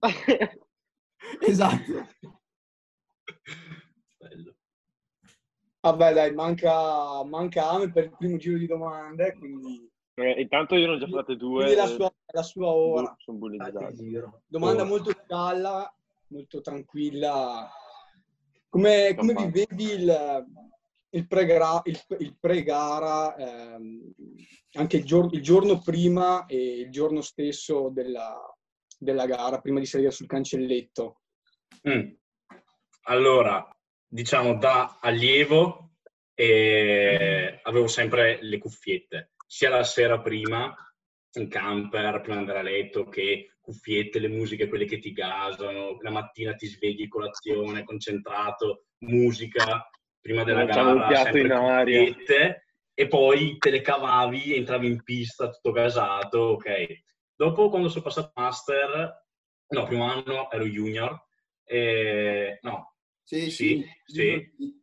esatto. 1.40 2.08
Bello. 4.18 4.54
Vabbè, 5.80 6.12
dai, 6.12 6.32
manca, 6.34 7.24
manca 7.24 7.70
Ame 7.70 7.90
per 7.90 8.04
il 8.04 8.16
primo 8.16 8.36
giro 8.36 8.58
di 8.58 8.66
domande, 8.66 9.34
quindi, 9.36 9.90
Eh, 10.14 10.40
Intanto 10.42 10.74
io 10.76 10.86
ne 10.88 10.92
ho 10.94 10.98
già 10.98 11.08
fatte 11.08 11.36
due. 11.36 11.64
quindi 11.64 11.74
la 11.80 11.84
eh, 11.84 11.94
sua, 11.94 12.12
la 12.32 12.42
sua 12.42 12.66
ora. 12.68 13.14
Sono 13.18 13.38
bullizzati. 13.38 14.12
Domanda 14.46 14.82
Oh. 14.82 14.86
molto 14.86 15.10
scialla, 15.10 15.92
molto 16.32 16.60
tranquilla. 16.60 17.70
Come, 18.68 19.14
come 19.14 19.34
vivevi 19.34 19.92
il, 19.92 20.46
il, 21.10 21.26
pre-gara, 21.28 21.82
il, 21.84 22.00
il 22.18 22.36
pre-gara, 22.40 23.36
ehm, 23.36 24.12
anche 24.72 24.96
il, 24.96 25.04
gior- 25.04 25.32
il 25.34 25.42
giorno 25.42 25.80
prima 25.80 26.46
e 26.46 26.80
il 26.80 26.90
giorno 26.90 27.20
stesso 27.20 27.90
della, 27.90 28.34
della 28.98 29.26
gara, 29.26 29.60
prima 29.60 29.78
di 29.78 29.86
salire 29.86 30.10
sul 30.10 30.26
cancelletto? 30.26 31.20
Mm. 31.88 32.12
Allora, 33.02 33.68
diciamo 34.06 34.56
da 34.56 34.98
allievo 35.00 35.92
eh, 36.34 37.60
avevo 37.62 37.86
sempre 37.88 38.38
le 38.42 38.58
cuffiette, 38.58 39.32
sia 39.46 39.68
la 39.68 39.84
sera 39.84 40.20
prima, 40.20 40.74
in 41.38 41.48
camper, 41.48 42.20
prima 42.20 42.36
di 42.36 42.40
andare 42.40 42.58
a 42.58 42.62
letto, 42.62 43.04
che 43.04 43.54
cuffiette, 43.60 44.18
le 44.18 44.28
musiche, 44.28 44.68
quelle 44.68 44.84
che 44.84 44.98
ti 44.98 45.12
gasano, 45.12 45.98
la 46.00 46.10
mattina 46.10 46.54
ti 46.54 46.66
svegli, 46.66 47.08
colazione, 47.08 47.84
concentrato, 47.84 48.86
musica, 48.98 49.88
prima 50.20 50.44
della 50.44 50.64
Lanciamo 50.64 50.94
gara, 50.94 51.06
piatto 51.06 51.22
sempre 51.36 51.40
in 51.42 51.52
aria. 51.52 52.04
cuffiette, 52.04 52.66
e 52.94 53.08
poi 53.08 53.56
te 53.58 53.70
le 53.70 53.80
cavavi, 53.80 54.54
entravi 54.54 54.86
in 54.86 55.02
pista 55.02 55.48
tutto 55.48 55.72
gasato, 55.72 56.38
ok. 56.38 57.02
Dopo, 57.34 57.68
quando 57.70 57.88
sono 57.88 58.04
passato 58.04 58.32
master, 58.34 59.26
no, 59.68 59.84
primo 59.84 60.04
anno 60.04 60.50
ero 60.50 60.64
junior, 60.66 61.24
eh, 61.64 62.58
no, 62.62 62.96
Sì, 63.22 63.50
Sì, 63.50 63.84
sì. 64.04 64.52
sì. 64.56 64.80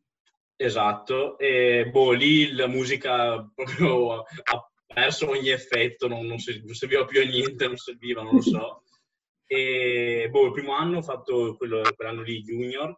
esatto, 0.55 1.37
e 1.37 1.89
boh, 1.91 2.11
lì 2.11 2.51
la 2.53 2.67
musica 2.67 3.49
proprio 3.53 4.23
perso 4.93 5.29
ogni 5.29 5.49
effetto, 5.49 6.07
non, 6.07 6.25
non 6.25 6.39
ser- 6.39 6.63
non 6.63 6.73
serviva 6.73 7.05
più 7.05 7.21
a 7.21 7.25
niente, 7.25 7.67
non 7.67 7.77
serviva, 7.77 8.21
non 8.21 8.35
lo 8.35 8.41
so. 8.41 8.83
E 9.51 10.27
boh, 10.29 10.45
il 10.45 10.51
primo 10.51 10.73
anno 10.73 10.99
ho 10.99 11.01
fatto 11.01 11.55
quello, 11.57 11.81
quell'anno 11.95 12.21
lì 12.21 12.43
junior, 12.43 12.95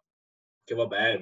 che 0.66 0.76
vabbè, 0.76 1.22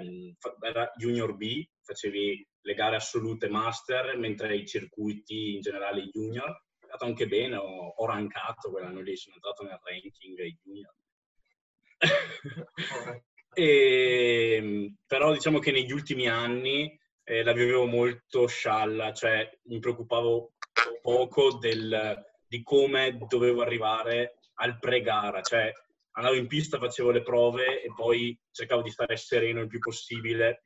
era 0.61 0.91
junior 0.97 1.35
B, 1.35 1.63
facevi 1.83 2.47
le 2.61 2.73
gare 2.73 2.95
assolute 2.95 3.47
master, 3.47 4.17
mentre 4.17 4.55
i 4.55 4.65
circuiti 4.65 5.53
in 5.53 5.61
generale 5.61 6.09
junior. 6.11 6.49
È 6.79 6.85
andato 6.85 7.05
anche 7.05 7.27
bene, 7.27 7.57
ho, 7.57 7.93
ho 7.95 8.05
rankato 8.07 8.71
quell'anno 8.71 9.01
lì, 9.01 9.15
sono 9.15 9.35
entrato 9.35 9.63
nel 9.63 9.79
ranking 9.83 10.57
junior. 10.63 10.95
E, 13.51 14.93
però 15.05 15.33
diciamo 15.33 15.59
che 15.59 15.71
negli 15.71 15.91
ultimi 15.91 16.29
anni 16.29 16.97
eh, 17.23 17.43
la 17.43 17.51
vivevo 17.51 17.85
molto 17.85 18.47
scialla, 18.47 19.11
cioè 19.11 19.49
mi 19.63 19.79
preoccupavo 19.79 20.53
poco 21.01 21.57
del- 21.57 22.25
di 22.47 22.63
come 22.63 23.17
dovevo 23.27 23.61
arrivare 23.61 24.39
al 24.55 24.79
pre-gara, 24.79 25.41
cioè 25.41 25.71
andavo 26.11 26.35
in 26.35 26.47
pista, 26.47 26.79
facevo 26.79 27.11
le 27.11 27.21
prove 27.21 27.81
e 27.81 27.93
poi 27.95 28.37
cercavo 28.51 28.81
di 28.81 28.89
stare 28.89 29.15
sereno 29.15 29.61
il 29.61 29.67
più 29.67 29.79
possibile, 29.79 30.63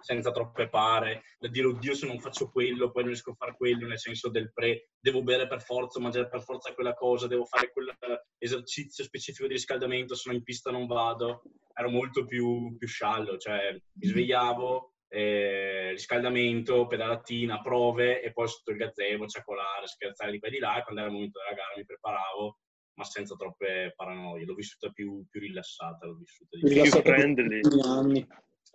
senza 0.00 0.30
troppe 0.30 0.68
pare, 0.68 1.22
da 1.38 1.48
dire 1.48 1.66
oddio 1.66 1.94
se 1.94 2.06
non 2.06 2.20
faccio 2.20 2.50
quello, 2.50 2.90
poi 2.90 3.02
non 3.02 3.12
riesco 3.12 3.30
a 3.30 3.36
fare 3.36 3.54
quello, 3.56 3.86
nel 3.86 3.98
senso 3.98 4.28
del 4.28 4.52
pre, 4.52 4.90
devo 5.00 5.22
bere 5.22 5.46
per 5.46 5.62
forza, 5.62 5.98
mangiare 5.98 6.28
per 6.28 6.42
forza 6.42 6.74
quella 6.74 6.92
cosa, 6.94 7.26
devo 7.26 7.46
fare 7.46 7.72
quell'esercizio 7.72 9.02
specifico 9.02 9.46
di 9.46 9.54
riscaldamento, 9.54 10.14
se 10.14 10.30
no 10.30 10.36
in 10.36 10.42
pista 10.42 10.70
non 10.70 10.86
vado, 10.86 11.42
ero 11.74 11.88
molto 11.88 12.26
più, 12.26 12.76
più 12.76 12.86
sciallo, 12.86 13.38
cioè 13.38 13.72
mi 13.72 14.06
svegliavo, 14.06 14.93
eh, 15.14 15.90
riscaldamento, 15.90 16.86
pedalatina, 16.86 17.60
prove 17.60 18.20
e 18.20 18.32
poi 18.32 18.48
sotto 18.48 18.72
il 18.72 18.76
gazebo, 18.78 19.26
ciacolare, 19.26 19.86
scherzare 19.86 20.32
di 20.32 20.38
qua 20.40 20.48
e 20.48 20.50
di 20.50 20.58
là 20.58 20.78
e 20.78 20.82
quando 20.82 21.00
era 21.00 21.08
il 21.10 21.14
momento 21.14 21.38
della 21.38 21.54
gara 21.54 21.74
mi 21.76 21.84
preparavo 21.84 22.58
ma 22.96 23.04
senza 23.04 23.34
troppe 23.34 23.92
paranoie, 23.96 24.44
l'ho 24.44 24.54
vissuta 24.54 24.88
più, 24.90 25.24
più 25.28 25.40
rilassata, 25.40 26.06
l'ho 26.06 26.14
vissuta 26.14 26.56
di 26.56 26.62
Più 26.64 26.84
friendly. 26.84 27.60
anni. 27.82 28.26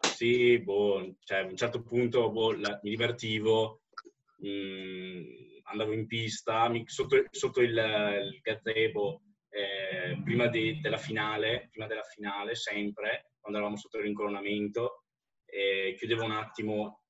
Sì, 0.02 0.60
boh, 0.60 1.16
cioè, 1.24 1.40
a 1.40 1.44
un 1.46 1.56
certo 1.56 1.82
punto 1.84 2.30
boh, 2.30 2.52
la- 2.54 2.80
mi 2.84 2.90
divertivo, 2.90 3.84
mh, 4.40 5.62
andavo 5.72 5.94
in 5.94 6.06
pista, 6.08 6.68
mi- 6.68 6.84
sotto, 6.86 7.24
sotto 7.32 7.62
il, 7.62 7.70
il 7.70 8.40
gazebo, 8.42 9.22
eh, 9.50 10.22
prima 10.24 10.48
di- 10.48 10.80
della 10.82 10.98
finale, 10.98 11.68
prima 11.72 11.88
della 11.88 12.04
finale, 12.04 12.56
sempre, 12.56 13.32
quando 13.40 13.60
eravamo 13.60 13.80
sotto 13.80 13.98
il 13.98 14.04
rincoronamento, 14.04 15.06
eh, 15.52 15.96
chiudevo 15.98 16.24
un 16.24 16.32
attimo, 16.32 17.04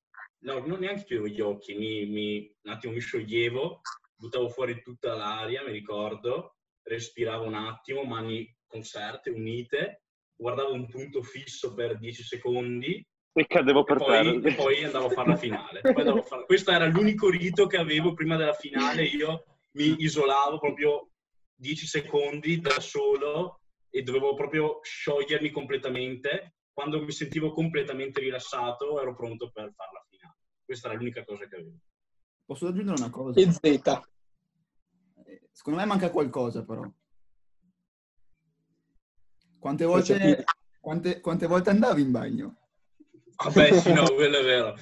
no, 0.44 0.58
non 0.66 0.80
neanche 0.80 1.04
chiudevo 1.04 1.28
gli 1.28 1.40
occhi, 1.40 1.74
mi, 1.74 2.06
mi- 2.06 2.54
un 2.62 2.72
attimo 2.72 2.92
mi 2.92 3.00
scioglievo, 3.00 3.80
buttavo 4.14 4.48
fuori 4.48 4.80
tutta 4.82 5.14
l'aria, 5.14 5.62
mi 5.64 5.72
ricordo, 5.72 6.56
respiravo 6.82 7.44
un 7.44 7.54
attimo, 7.54 8.02
mani 8.04 8.52
conserte, 8.66 9.30
unite, 9.30 10.02
guardavo 10.36 10.72
un 10.72 10.86
punto 10.88 11.22
fisso 11.22 11.74
per 11.74 11.98
10 11.98 12.22
secondi 12.22 13.04
E 13.32 13.46
cadevo 13.46 13.80
e 13.80 13.84
per 13.84 13.96
poi, 13.98 14.40
terra. 14.40 14.48
e 14.48 14.54
poi 14.54 14.84
andavo 14.84 15.06
a 15.06 15.10
fare 15.10 15.28
la 15.28 15.36
finale. 15.36 15.80
Fare- 15.82 16.44
Questo 16.46 16.70
era 16.70 16.86
l'unico 16.86 17.28
rito 17.28 17.66
che 17.66 17.76
avevo 17.76 18.14
prima 18.14 18.36
della 18.36 18.54
finale. 18.54 19.04
Io 19.04 19.44
mi 19.72 19.96
isolavo 19.98 20.58
proprio 20.58 21.10
10 21.54 21.86
secondi 21.86 22.58
da 22.60 22.80
solo 22.80 23.60
e 23.90 24.02
dovevo 24.02 24.34
proprio 24.34 24.78
sciogliermi 24.82 25.50
completamente. 25.50 26.54
Quando 26.80 27.04
mi 27.04 27.12
sentivo 27.12 27.52
completamente 27.52 28.20
rilassato 28.20 28.98
ero 29.02 29.14
pronto 29.14 29.50
per 29.50 29.70
fare 29.76 29.90
la 29.92 30.02
finale. 30.08 30.36
Questa 30.64 30.88
era 30.88 30.96
l'unica 30.96 31.22
cosa 31.24 31.46
che 31.46 31.56
avevo. 31.56 31.76
Posso 32.46 32.68
aggiungere 32.68 32.98
una 32.98 33.10
cosa? 33.10 33.38
E 33.38 33.52
Z. 33.52 33.60
Eh, 33.62 35.48
Secondo 35.52 35.78
me 35.78 35.84
manca 35.84 36.10
qualcosa 36.10 36.64
però. 36.64 36.90
Quante 39.58 39.84
volte, 39.84 40.44
quante, 40.80 41.20
quante 41.20 41.46
volte 41.46 41.68
andavi 41.68 42.00
in 42.00 42.10
bagno? 42.12 42.56
Vabbè, 43.36 43.78
sì, 43.78 43.92
no, 43.92 44.14
quello 44.14 44.38
è 44.38 44.42
vero. 44.42 44.74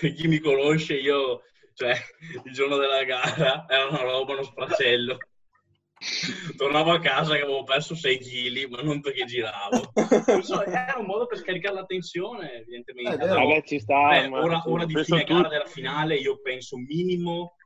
Per 0.00 0.12
chi 0.12 0.26
mi 0.26 0.40
conosce, 0.40 0.94
io, 0.94 1.42
cioè, 1.74 1.94
il 2.44 2.52
giorno 2.52 2.78
della 2.78 3.04
gara 3.04 3.64
era 3.68 3.86
una 3.86 4.02
roba, 4.02 4.32
uno 4.32 4.42
sfracello. 4.42 5.18
Tornavo 6.56 6.92
a 6.92 7.00
casa 7.00 7.34
che 7.34 7.42
avevo 7.42 7.64
perso 7.64 7.94
6 7.94 8.18
kg, 8.18 8.70
ma 8.70 8.82
non 8.82 9.00
perché 9.00 9.24
giravo. 9.24 9.92
So, 10.42 10.64
era 10.64 10.96
un 10.98 11.06
modo 11.06 11.26
per 11.26 11.38
scaricare 11.38 11.74
la 11.74 11.84
tensione, 11.84 12.52
evidentemente. 12.54 13.24
Eh, 13.24 13.28
vabbè, 13.28 13.62
ci 13.62 13.78
sta. 13.78 14.22
Eh, 14.22 14.28
ora, 14.28 14.62
ora 14.66 14.84
di 14.84 15.02
fine 15.02 15.24
gara 15.24 15.48
della 15.48 15.66
finale, 15.66 16.16
io 16.16 16.40
penso 16.40 16.76
minimo 16.76 17.56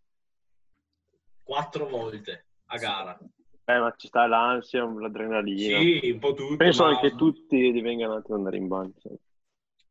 4 1.43 1.89
volte 1.89 2.47
a 2.67 2.77
gara. 2.77 3.19
Eh, 3.65 3.79
ma 3.79 3.93
ci 3.97 4.07
sta 4.07 4.27
l'ansia, 4.27 4.85
l'adrenalina. 4.85 5.79
Sì, 5.79 6.11
un 6.11 6.19
po' 6.19 6.35
tutto. 6.35 6.57
Penso 6.57 6.85
ma... 6.85 6.99
che 7.01 7.15
tutti 7.15 7.71
divengano 7.71 8.15
ad 8.15 8.25
andare 8.31 8.57
in 8.57 8.67
bagno. 8.67 8.95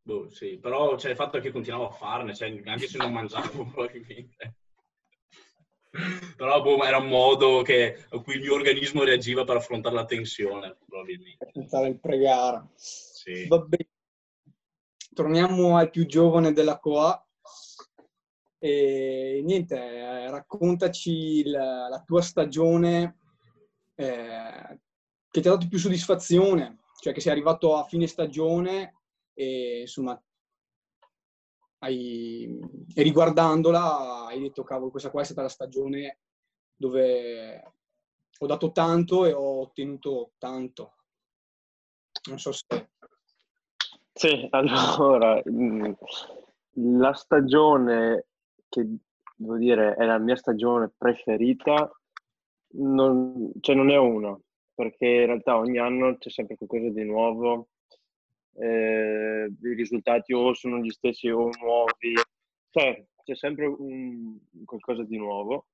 Boh, 0.02 0.30
sì, 0.30 0.58
però 0.58 0.96
c'è 0.96 1.10
il 1.10 1.16
fatto 1.16 1.40
che 1.40 1.52
continuavo 1.52 1.88
a 1.88 1.92
farne, 1.92 2.34
cioè, 2.34 2.50
anche 2.66 2.88
se 2.88 2.98
non 2.98 3.12
mangiavo 3.12 3.66
probabilmente. 3.72 4.56
Però 6.36 6.62
boh, 6.62 6.84
era 6.84 6.98
un 6.98 7.08
modo 7.08 7.62
che, 7.62 8.06
a 8.10 8.22
cui 8.22 8.36
il 8.36 8.42
mio 8.42 8.54
organismo 8.54 9.04
reagiva 9.04 9.44
per 9.44 9.58
affrontare 9.58 9.96
la 9.96 10.06
tensione, 10.06 10.78
probabilmente. 10.86 11.46
Affrontare 11.46 11.88
il 11.90 12.00
pre-gara. 12.00 12.68
Sì. 12.76 13.48
Vabbè. 13.48 13.78
Torniamo 15.14 15.78
al 15.78 15.90
più 15.90 16.06
giovane 16.06 16.54
della 16.54 16.80
Coa. 16.80 17.22
E 18.60 19.42
niente, 19.44 19.76
eh, 19.76 20.30
raccontaci 20.30 21.44
la, 21.46 21.88
la 21.90 22.02
tua 22.04 22.22
stagione 22.22 23.20
eh, 23.96 24.80
che 25.30 25.42
ti 25.42 25.48
ha 25.48 25.52
dato 25.52 25.68
più 25.68 25.78
soddisfazione, 25.78 26.80
cioè 27.00 27.14
che 27.14 27.22
sei 27.22 27.32
arrivato 27.32 27.76
a 27.76 27.84
fine 27.84 28.08
stagione 28.08 28.96
e 29.34 29.82
insomma 29.82 30.20
hai, 31.80 32.60
e 32.94 33.02
riguardandola 33.02 34.26
hai 34.26 34.40
detto 34.40 34.64
cavolo 34.64 34.92
questa 34.92 35.12
qua 35.12 35.22
è 35.22 35.26
stata 35.26 35.44
la 35.44 35.50
stagione 35.50 36.20
dove 36.76 37.74
ho 38.40 38.46
dato 38.46 38.72
tanto 38.72 39.26
e 39.26 39.34
ho 39.34 39.62
ottenuto 39.62 40.32
tanto. 40.38 40.96
Non 42.30 42.40
so 42.40 42.52
se 42.52 42.90
sì 44.14 44.48
allora 44.52 45.42
mm, 45.50 45.92
la 46.98 47.14
stagione 47.14 48.26
che 48.68 48.86
devo 49.36 49.58
dire 49.58 49.96
è 49.96 50.06
la 50.06 50.18
mia 50.18 50.36
stagione 50.36 50.92
preferita 50.96 51.90
non, 52.70 53.52
cioè 53.62 53.76
non 53.76 53.92
è 53.92 53.98
una 53.98 54.38
perché 54.74 55.06
in 55.06 55.26
realtà 55.28 55.58
ogni 55.58 55.78
anno 55.78 56.18
c'è 56.18 56.30
sempre 56.30 56.58
qualcosa 56.58 56.90
di 56.90 57.04
nuovo 57.04 57.70
eh, 58.60 59.50
i 59.62 59.74
risultati 59.74 60.34
o 60.34 60.54
sono 60.54 60.80
gli 60.80 60.90
stessi 60.90 61.30
o 61.30 61.50
nuovi, 61.60 62.14
cioè 62.72 63.06
c'è 63.24 63.36
sempre 63.36 63.66
un, 63.66 64.38
qualcosa 64.66 65.04
di 65.04 65.18
nuovo. 65.18 65.68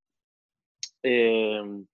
E, 0.99 1.11
ehm, 1.11 1.85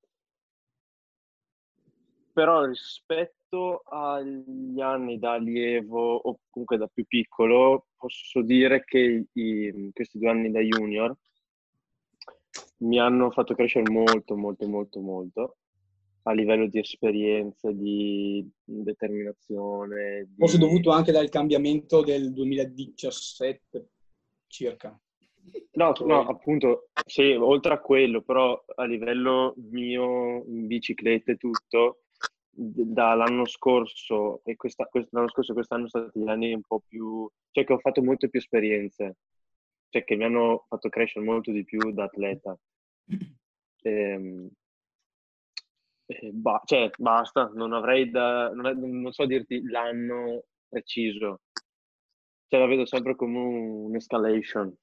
però 2.34 2.66
rispetto 2.66 3.82
agli 3.86 4.80
anni 4.80 5.20
da 5.20 5.34
allievo 5.34 6.16
o 6.16 6.40
comunque 6.50 6.78
da 6.78 6.88
più 6.88 7.06
piccolo, 7.06 7.88
posso 7.98 8.42
dire 8.42 8.84
che 8.86 9.26
i, 9.32 9.92
questi 9.94 10.18
due 10.20 10.30
anni 10.30 10.50
da 10.52 10.62
junior 10.62 11.16
mi 12.78 13.00
hanno 13.00 13.30
fatto 13.32 13.54
crescere 13.56 13.92
molto, 13.92 14.38
molto, 14.38 14.68
molto, 14.68 15.02
molto 15.02 15.58
a 16.24 16.32
livello 16.34 16.68
di 16.68 16.80
esperienze, 16.80 17.76
di 17.76 18.48
determinazione. 18.64 20.28
Di... 20.30 20.36
Forse 20.38 20.58
dovuto 20.58 20.92
anche 20.92 21.12
dal 21.12 21.30
cambiamento 21.30 22.02
del 22.02 22.34
2017 22.34 23.90
circa. 24.48 25.00
No, 25.74 25.94
no, 26.06 26.28
appunto, 26.28 26.90
sì, 27.06 27.32
oltre 27.32 27.74
a 27.74 27.80
quello, 27.80 28.22
però 28.22 28.62
a 28.76 28.86
livello 28.86 29.56
mio 29.72 30.44
in 30.46 30.68
bicicletta 30.68 31.32
e 31.32 31.38
tutto, 31.38 32.02
dall'anno 32.52 33.46
scorso 33.46 34.42
e 34.44 34.56
questa, 34.56 34.88
l'anno 35.12 35.30
scorso 35.30 35.52
e 35.52 35.56
quest'anno 35.56 35.88
sono 35.88 36.04
stati 36.06 36.20
gli 36.20 36.28
anni 36.28 36.54
un 36.54 36.62
po' 36.62 36.84
più... 36.86 37.28
cioè 37.52 37.64
che 37.64 37.74
ho 37.74 37.80
fatto 37.80 38.04
molte 38.04 38.30
più 38.30 38.40
esperienze, 38.40 39.18
cioè 39.90 40.04
che 40.04 40.16
mi 40.16 40.26
hanno 40.26 40.66
fatto 40.68 40.90
crescere 40.90 41.26
molto 41.26 41.52
di 41.52 41.64
più 41.64 41.92
da 41.94 42.04
atleta. 42.04 42.58
E, 43.82 43.90
ehm, 43.90 44.50
eh, 46.12 46.32
ba- 46.32 46.62
cioè, 46.66 46.90
basta, 46.98 47.52
non 47.54 47.72
avrei 47.72 48.10
da... 48.10 48.50
Non, 48.50 48.66
è, 48.66 48.74
non, 48.74 49.12
so 49.12 49.28
dirti 49.28 49.62
l'anno 49.70 50.46
preciso. 50.68 51.42
Cioè, 52.48 52.60
la 52.60 52.66
vedo 52.66 52.84
sempre 52.88 53.16
come 53.16 53.38
un'escalation. 53.38 54.76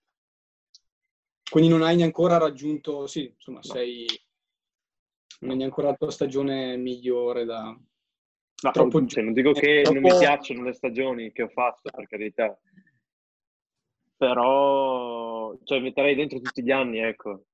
Quindi 1.51 1.69
non 1.69 1.83
hai 1.83 2.01
ancora 2.03 2.39
raggiunto... 2.39 3.09
Sì, 3.09 3.27
insomma, 3.27 3.59
no. 3.59 3.65
sei... 3.65 4.07
Non 5.41 5.59
hai 5.59 5.65
ancora 5.65 5.89
la 5.89 5.97
tua 5.97 6.13
stagione 6.13 6.77
migliore 6.77 7.45
da... 7.45 7.77
No, 8.63 8.71
troppo... 8.71 9.05
cioè, 9.07 9.25
non 9.25 9.33
dico 9.33 9.51
che 9.51 9.83
troppo... 9.83 9.99
non 9.99 10.09
mi 10.09 10.19
piacciono 10.19 10.63
le 10.63 10.75
stagioni 10.75 11.33
che 11.33 11.43
ho 11.43 11.49
fatto, 11.49 11.91
per 11.91 12.07
carità. 12.07 12.57
Però, 14.17 15.59
cioè, 15.65 15.81
metterei 15.81 16.15
dentro 16.15 16.39
tutti 16.39 16.63
gli 16.63 16.71
anni, 16.71 16.99
ecco. 16.99 17.47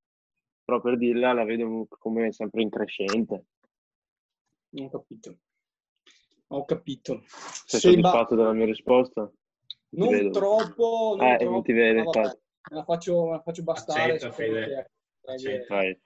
Però 0.63 0.79
per 0.83 0.99
dirla 0.99 1.33
la 1.33 1.45
vedo 1.45 1.87
come 1.89 2.33
sempre 2.33 2.61
in 2.61 2.69
crescente. 2.69 3.47
Ho 4.75 4.89
capito. 4.89 5.39
Ho 6.49 6.65
capito. 6.65 7.23
Sei 7.67 7.81
Sembra... 7.81 8.11
soddisfatto 8.11 8.35
della 8.35 8.53
mia 8.53 8.67
risposta? 8.67 9.31
Non 9.91 10.09
vedo. 10.09 10.31
troppo. 10.31 11.15
Non 11.19 11.27
eh, 11.27 11.37
troppo, 11.37 11.53
non 11.53 11.63
ti 11.63 11.73
vede, 11.73 12.03
vabbè, 12.03 12.21
me 12.21 12.77
la 12.77 12.85
faccio, 12.85 13.25
me 13.27 13.31
la 13.33 13.43
faccio 13.43 13.63
bastare. 13.63 14.13
Accetta, 14.15 14.33
Fede. 14.33 14.91
Accetta. 15.25 15.75
Vai. 15.75 16.01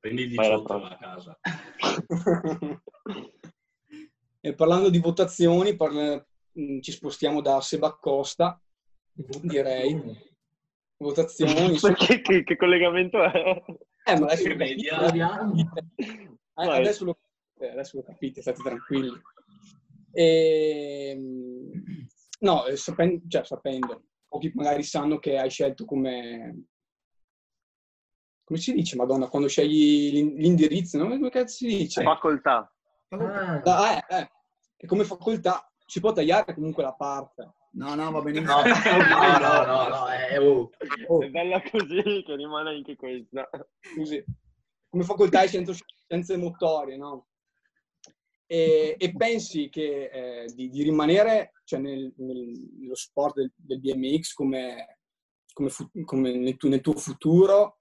Prendi 0.00 0.22
il 0.22 0.28
18 0.30 0.72
a 0.74 0.96
casa. 0.96 1.38
e 4.40 4.54
parlando 4.54 4.90
di 4.90 4.98
votazioni, 4.98 5.76
parla... 5.76 6.24
Mm, 6.58 6.80
ci 6.80 6.90
spostiamo 6.90 7.40
da 7.40 7.60
Seba 7.60 7.96
Costa, 7.96 8.60
direi. 9.42 9.96
Votazioni. 10.96 11.78
che, 11.94 12.20
che, 12.20 12.42
che, 12.42 12.56
collegamento 12.56 13.22
è? 13.22 13.62
Eh, 14.04 14.18
ma 14.18 14.26
adesso, 14.26 14.48
eh, 14.48 14.96
adesso 16.54 17.04
lo 17.04 17.16
adesso 17.60 17.96
lo 17.96 18.02
capite, 18.02 18.40
state 18.40 18.62
tranquilli. 18.62 19.12
E, 20.12 21.10
ehm, 21.10 22.06
no, 22.40 22.66
eh, 22.66 22.76
sapendo, 22.76 23.24
cioè, 23.28 23.44
sapendo, 23.44 24.04
pochi 24.26 24.50
magari 24.54 24.82
sanno 24.82 25.18
che 25.18 25.38
hai 25.38 25.50
scelto 25.50 25.84
come... 25.84 26.66
Come 28.44 28.58
si 28.60 28.72
dice, 28.72 28.96
Madonna, 28.96 29.28
quando 29.28 29.46
scegli 29.48 30.10
l'indirizzo, 30.12 30.96
no? 30.96 31.08
come 31.08 31.28
cazzo 31.28 31.56
si 31.56 31.66
dice? 31.66 32.02
Facoltà. 32.02 32.72
Ah, 33.10 33.92
eh, 34.08 34.16
eh. 34.16 34.30
E 34.76 34.86
come 34.86 35.04
facoltà 35.04 35.70
si 35.84 36.00
può 36.00 36.12
tagliare 36.12 36.54
comunque 36.54 36.82
la 36.82 36.94
parte. 36.94 37.54
No, 37.72 37.94
no, 37.94 38.10
va 38.10 38.20
bene. 38.22 38.40
No, 38.40 38.62
no, 38.62 39.38
no, 39.38 39.64
no, 39.64 39.88
no 39.88 40.06
è, 40.06 40.40
oh. 40.40 40.70
Oh. 41.08 41.20
è 41.22 41.30
bella 41.30 41.62
così 41.62 42.22
che 42.24 42.36
rimane 42.36 42.70
anche 42.70 42.96
questa. 42.96 43.48
Così. 43.96 44.24
Come 44.88 45.04
facoltà 45.04 45.40
hai 45.40 45.48
scienze, 45.48 45.74
scienze 45.74 46.36
motorie, 46.36 46.96
no? 46.96 47.27
E, 48.50 48.96
e 48.98 49.12
pensi 49.14 49.68
che, 49.68 50.08
eh, 50.10 50.46
di, 50.54 50.70
di, 50.70 50.82
rimanere 50.82 51.52
cioè 51.64 51.80
nel, 51.80 52.10
nel, 52.16 52.58
nello 52.80 52.94
sport 52.94 53.34
del, 53.34 53.52
del 53.54 53.78
BMX 53.78 54.32
come, 54.32 55.00
come, 55.52 55.68
fu, 55.68 55.86
come 56.04 56.34
nel, 56.34 56.56
tuo, 56.56 56.70
nel, 56.70 56.80
tuo, 56.80 56.94
futuro 56.94 57.80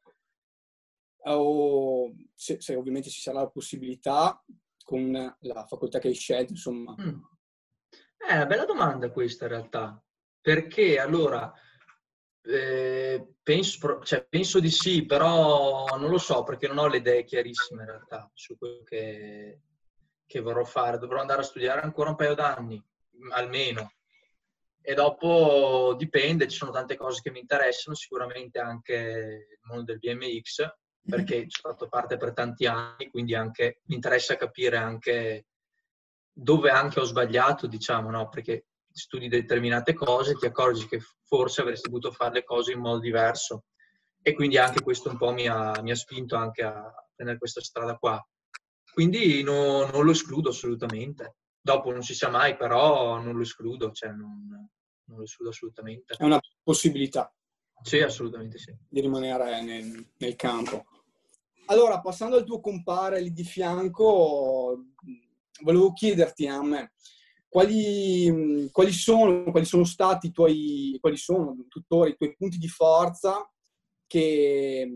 o 1.23 2.13
se, 2.35 2.59
se, 2.59 2.75
ovviamente 2.75 3.09
ci 3.09 3.21
sarà 3.21 3.39
la 3.39 3.49
possibilità 3.49 4.43
con 4.83 5.35
la 5.39 5.65
facoltà 5.65 5.99
che 5.99 6.09
hai 6.09 6.13
scelto, 6.13 6.51
insomma. 6.51 6.93
Mm. 6.99 7.19
È 8.17 8.35
una 8.35 8.45
bella 8.45 8.65
domanda 8.65 9.09
questa 9.09 9.45
in 9.45 9.51
realtà, 9.51 10.03
perché 10.41 10.99
allora 10.99 11.53
eh, 12.41 13.35
penso, 13.41 14.01
cioè, 14.03 14.25
penso, 14.25 14.59
di 14.59 14.69
sì, 14.69 15.05
però 15.05 15.85
non 15.97 16.09
lo 16.09 16.17
so 16.17 16.43
perché 16.43 16.67
non 16.67 16.77
ho 16.77 16.87
le 16.87 16.97
idee 16.97 17.23
chiarissime 17.23 17.83
in 17.83 17.89
realtà 17.89 18.29
su 18.33 18.57
quello 18.57 18.83
che, 18.83 19.61
che 20.27 20.41
vorrò 20.41 20.63
fare. 20.63 20.99
Dovrò 20.99 21.19
andare 21.19 21.41
a 21.41 21.45
studiare 21.45 21.81
ancora 21.81 22.09
un 22.09 22.15
paio 22.15 22.35
d'anni, 22.35 22.83
almeno. 23.31 23.93
E 24.81 24.93
dopo 24.93 25.95
dipende, 25.97 26.47
ci 26.47 26.57
sono 26.57 26.71
tante 26.71 26.95
cose 26.95 27.21
che 27.21 27.31
mi 27.31 27.39
interessano, 27.39 27.95
sicuramente 27.95 28.59
anche 28.59 28.93
il 28.93 29.59
mondo 29.63 29.83
del 29.83 29.99
BMX, 29.99 30.69
perché 31.03 31.47
ci 31.47 31.59
ho 31.61 31.69
fatto 31.69 31.87
parte 31.87 32.17
per 32.17 32.33
tanti 32.33 32.65
anni, 32.65 33.09
quindi 33.09 33.33
anche, 33.33 33.81
mi 33.85 33.95
interessa 33.95 34.35
capire 34.35 34.77
anche 34.77 35.47
dove 36.31 36.69
anche 36.69 36.99
ho 36.99 37.03
sbagliato, 37.03 37.65
diciamo, 37.67 38.11
no? 38.11 38.29
Perché 38.29 38.67
studi 38.91 39.27
determinate 39.27 39.93
cose, 39.93 40.35
ti 40.35 40.45
accorgi 40.45 40.87
che 40.87 40.99
forse 41.23 41.61
avresti 41.61 41.89
dovuto 41.89 42.11
fare 42.11 42.33
le 42.35 42.43
cose 42.43 42.73
in 42.73 42.79
modo 42.79 42.99
diverso. 42.99 43.65
E 44.21 44.33
quindi 44.33 44.57
anche 44.57 44.81
questo 44.81 45.09
un 45.09 45.17
po' 45.17 45.31
mi 45.31 45.47
ha, 45.47 45.79
mi 45.81 45.91
ha 45.91 45.95
spinto 45.95 46.35
anche 46.35 46.63
a 46.63 46.93
prendere 47.15 47.39
questa 47.39 47.61
strada 47.61 47.95
qua. 47.97 48.25
Quindi 48.97 49.43
no, 49.43 49.85
non 49.91 50.05
lo 50.05 50.09
escludo 50.09 50.49
assolutamente. 50.49 51.35
dopo 51.61 51.91
non 51.91 52.01
si 52.01 52.15
sa 52.15 52.29
mai, 52.29 52.57
però 52.57 53.21
non 53.21 53.35
lo 53.35 53.43
escludo, 53.43 53.91
cioè 53.91 54.09
non, 54.09 54.47
non 55.03 55.17
lo 55.19 55.23
escludo 55.23 55.51
assolutamente. 55.51 56.15
È 56.17 56.23
una 56.23 56.39
possibilità. 56.63 57.31
Sì, 57.83 57.99
assolutamente 57.99 58.57
sì. 58.57 58.75
Di 58.89 58.99
rimanere 58.99 59.61
nel, 59.61 60.03
nel 60.17 60.35
campo. 60.35 60.85
Allora, 61.67 62.01
passando 62.01 62.37
al 62.37 62.43
tuo 62.43 62.59
compare 62.59 63.21
lì 63.21 63.31
di 63.31 63.43
fianco, 63.43 64.85
volevo 65.61 65.93
chiederti 65.93 66.47
a 66.47 66.63
me 66.63 66.93
quali, 67.47 68.67
quali, 68.71 68.91
sono, 68.91 69.43
quali 69.51 69.67
sono 69.67 69.83
stati 69.83 70.25
i 70.25 70.31
tuoi, 70.31 70.97
quali 70.99 71.17
sono 71.17 71.55
tuttora 71.69 72.09
i 72.09 72.15
tuoi 72.15 72.35
punti 72.35 72.57
di 72.57 72.67
forza 72.67 73.47
che, 74.07 74.89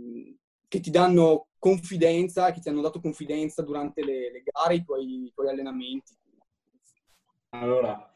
che 0.72 0.80
ti 0.80 0.90
danno 0.90 1.48
confidenza, 1.60 2.54
che 2.54 2.62
ti 2.62 2.70
hanno 2.70 2.80
dato 2.80 3.02
confidenza 3.02 3.62
durante 3.62 4.06
le, 4.06 4.32
le 4.32 4.42
gare, 4.42 4.76
i 4.76 4.84
tuoi, 4.86 5.26
i 5.26 5.32
tuoi 5.36 5.50
allenamenti? 5.50 6.16
Allora, 7.50 8.10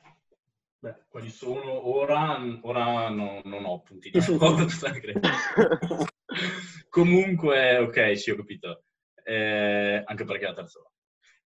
Beh, 0.80 1.04
quali 1.10 1.30
sono 1.30 1.90
ora? 1.90 2.40
Ora 2.62 3.10
no, 3.10 3.42
non 3.44 3.66
ho 3.66 3.82
punti 3.82 4.10
di 4.10 4.22
forza, 4.24 4.94
Comunque, 6.88 7.78
ok, 7.80 8.18
sì, 8.18 8.32
ho 8.32 8.38
capito. 8.38 8.86
Eh, 9.22 10.02
anche 10.06 10.24
perché 10.24 10.46
è 10.46 10.48
la 10.48 10.54
terza 10.54 10.80
volta. 10.80 10.96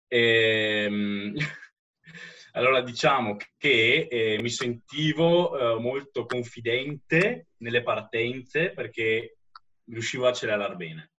Eh, 0.08 1.32
allora, 2.52 2.80
diciamo 2.80 3.36
che 3.56 4.08
eh, 4.10 4.38
mi 4.42 4.50
sentivo 4.50 5.56
eh, 5.56 5.80
molto 5.80 6.26
confidente 6.26 7.50
nelle 7.58 7.84
partenze 7.84 8.72
perché 8.72 9.35
riuscivo 9.88 10.26
a 10.26 10.30
accelerare 10.30 10.76
bene. 10.76 11.12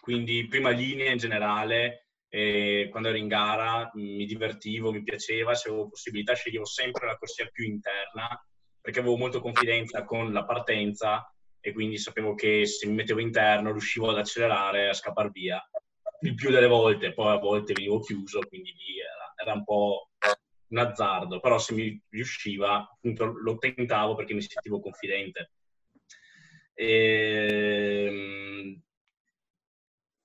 Quindi, 0.00 0.46
prima 0.48 0.70
linea 0.70 1.12
in 1.12 1.18
generale, 1.18 2.06
e 2.28 2.88
quando 2.90 3.10
ero 3.10 3.18
in 3.18 3.28
gara 3.28 3.90
mi 3.94 4.24
divertivo, 4.24 4.90
mi 4.90 5.02
piaceva, 5.02 5.54
se 5.54 5.68
avevo 5.68 5.90
possibilità 5.90 6.34
sceglievo 6.34 6.64
sempre 6.64 7.06
la 7.06 7.18
corsia 7.18 7.46
più 7.52 7.64
interna 7.66 8.42
perché 8.80 9.00
avevo 9.00 9.18
molto 9.18 9.40
confidenza 9.40 10.04
con 10.04 10.32
la 10.32 10.44
partenza 10.44 11.30
e 11.60 11.72
quindi 11.72 11.98
sapevo 11.98 12.34
che 12.34 12.66
se 12.66 12.86
mi 12.86 12.94
mettevo 12.94 13.20
interno 13.20 13.70
riuscivo 13.70 14.10
ad 14.10 14.16
accelerare, 14.16 14.88
a 14.88 14.94
scappare 14.94 15.28
via 15.30 15.62
il 16.22 16.34
più 16.34 16.50
delle 16.50 16.66
volte, 16.66 17.12
poi 17.12 17.34
a 17.34 17.38
volte 17.38 17.74
venivo 17.74 18.00
chiuso, 18.00 18.40
quindi 18.48 18.70
lì 18.70 18.98
era, 18.98 19.34
era 19.36 19.52
un 19.52 19.64
po' 19.64 20.08
un 20.68 20.78
azzardo, 20.78 21.38
però 21.38 21.58
se 21.58 21.74
mi 21.74 22.02
riusciva 22.08 22.90
appunto 22.90 23.26
lo 23.26 23.58
tentavo 23.58 24.14
perché 24.14 24.32
mi 24.32 24.42
sentivo 24.42 24.80
confidente. 24.80 25.50
E, 26.74 28.06
ehm, 28.06 28.82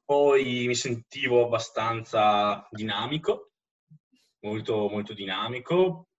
poi 0.05 0.67
mi 0.67 0.75
sentivo 0.75 1.45
abbastanza 1.45 2.65
dinamico, 2.71 3.51
molto, 4.39 4.87
molto 4.89 5.13
dinamico, 5.13 6.09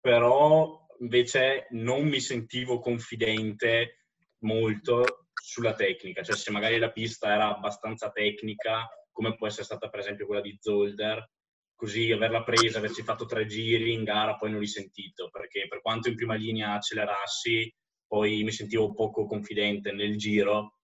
però 0.00 0.86
invece 1.00 1.66
non 1.70 2.06
mi 2.08 2.20
sentivo 2.20 2.78
confidente 2.78 4.06
molto 4.44 5.28
sulla 5.38 5.74
tecnica. 5.74 6.22
Cioè 6.22 6.34
se 6.34 6.50
magari 6.50 6.78
la 6.78 6.90
pista 6.90 7.32
era 7.32 7.54
abbastanza 7.54 8.10
tecnica, 8.10 8.88
come 9.10 9.34
può 9.34 9.46
essere 9.46 9.64
stata 9.64 9.88
per 9.88 10.00
esempio 10.00 10.26
quella 10.26 10.40
di 10.40 10.56
Zolder, 10.58 11.30
così 11.74 12.10
averla 12.10 12.42
presa, 12.42 12.78
averci 12.78 13.02
fatto 13.02 13.26
tre 13.26 13.46
giri 13.46 13.92
in 13.92 14.04
gara, 14.04 14.36
poi 14.36 14.50
non 14.50 14.60
l'ho 14.60 14.66
sentito, 14.66 15.28
perché 15.30 15.66
per 15.68 15.80
quanto 15.80 16.08
in 16.08 16.16
prima 16.16 16.34
linea 16.34 16.72
accelerassi, 16.72 17.72
poi 18.08 18.42
mi 18.42 18.50
sentivo 18.50 18.94
poco 18.94 19.26
confidente 19.26 19.92
nel 19.92 20.16
giro 20.16 20.78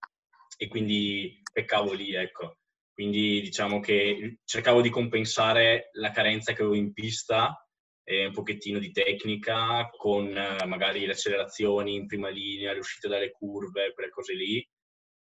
e 0.57 0.69
quindi 0.69 1.41
peccavo 1.53 1.93
lì, 1.93 2.15
ecco. 2.15 2.59
Quindi 2.93 3.41
diciamo 3.41 3.81
che 3.81 4.39
cercavo 4.45 4.81
di 4.81 4.91
compensare 4.91 5.89
la 5.95 6.11
carenza 6.11 6.53
che 6.53 6.61
avevo 6.61 6.77
in 6.77 6.93
pista 6.93 7.59
e 8.05 8.27
un 8.27 8.33
pochettino 8.33 8.79
di 8.79 8.93
tecnica 8.93 9.89
con 9.97 10.37
eh, 10.37 10.65
magari 10.67 11.07
le 11.07 11.13
accelerazioni 11.13 11.95
in 11.95 12.07
prima 12.07 12.29
linea, 12.29 12.73
le 12.73 12.79
uscite 12.79 13.09
dalle 13.09 13.33
curve, 13.33 13.93
quelle 13.95 14.11
cose 14.11 14.35
lì. 14.35 14.65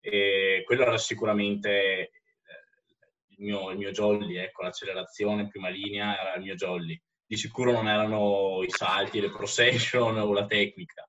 E 0.00 0.62
quello 0.64 0.82
era 0.82 0.98
sicuramente 0.98 1.70
eh, 1.70 2.10
il 3.30 3.44
mio, 3.44 3.70
il 3.70 3.78
mio 3.78 3.90
jolly, 3.90 4.36
ecco, 4.36 4.62
l'accelerazione 4.62 5.42
in 5.42 5.48
prima 5.48 5.68
linea 5.68 6.20
era 6.20 6.34
il 6.36 6.42
mio 6.42 6.54
jolly. 6.54 7.00
Di 7.26 7.36
sicuro 7.36 7.72
non 7.72 7.88
erano 7.88 8.62
i 8.62 8.70
salti, 8.70 9.20
le 9.20 9.30
procession 9.32 10.16
o 10.18 10.32
la 10.32 10.46
tecnica 10.46 11.08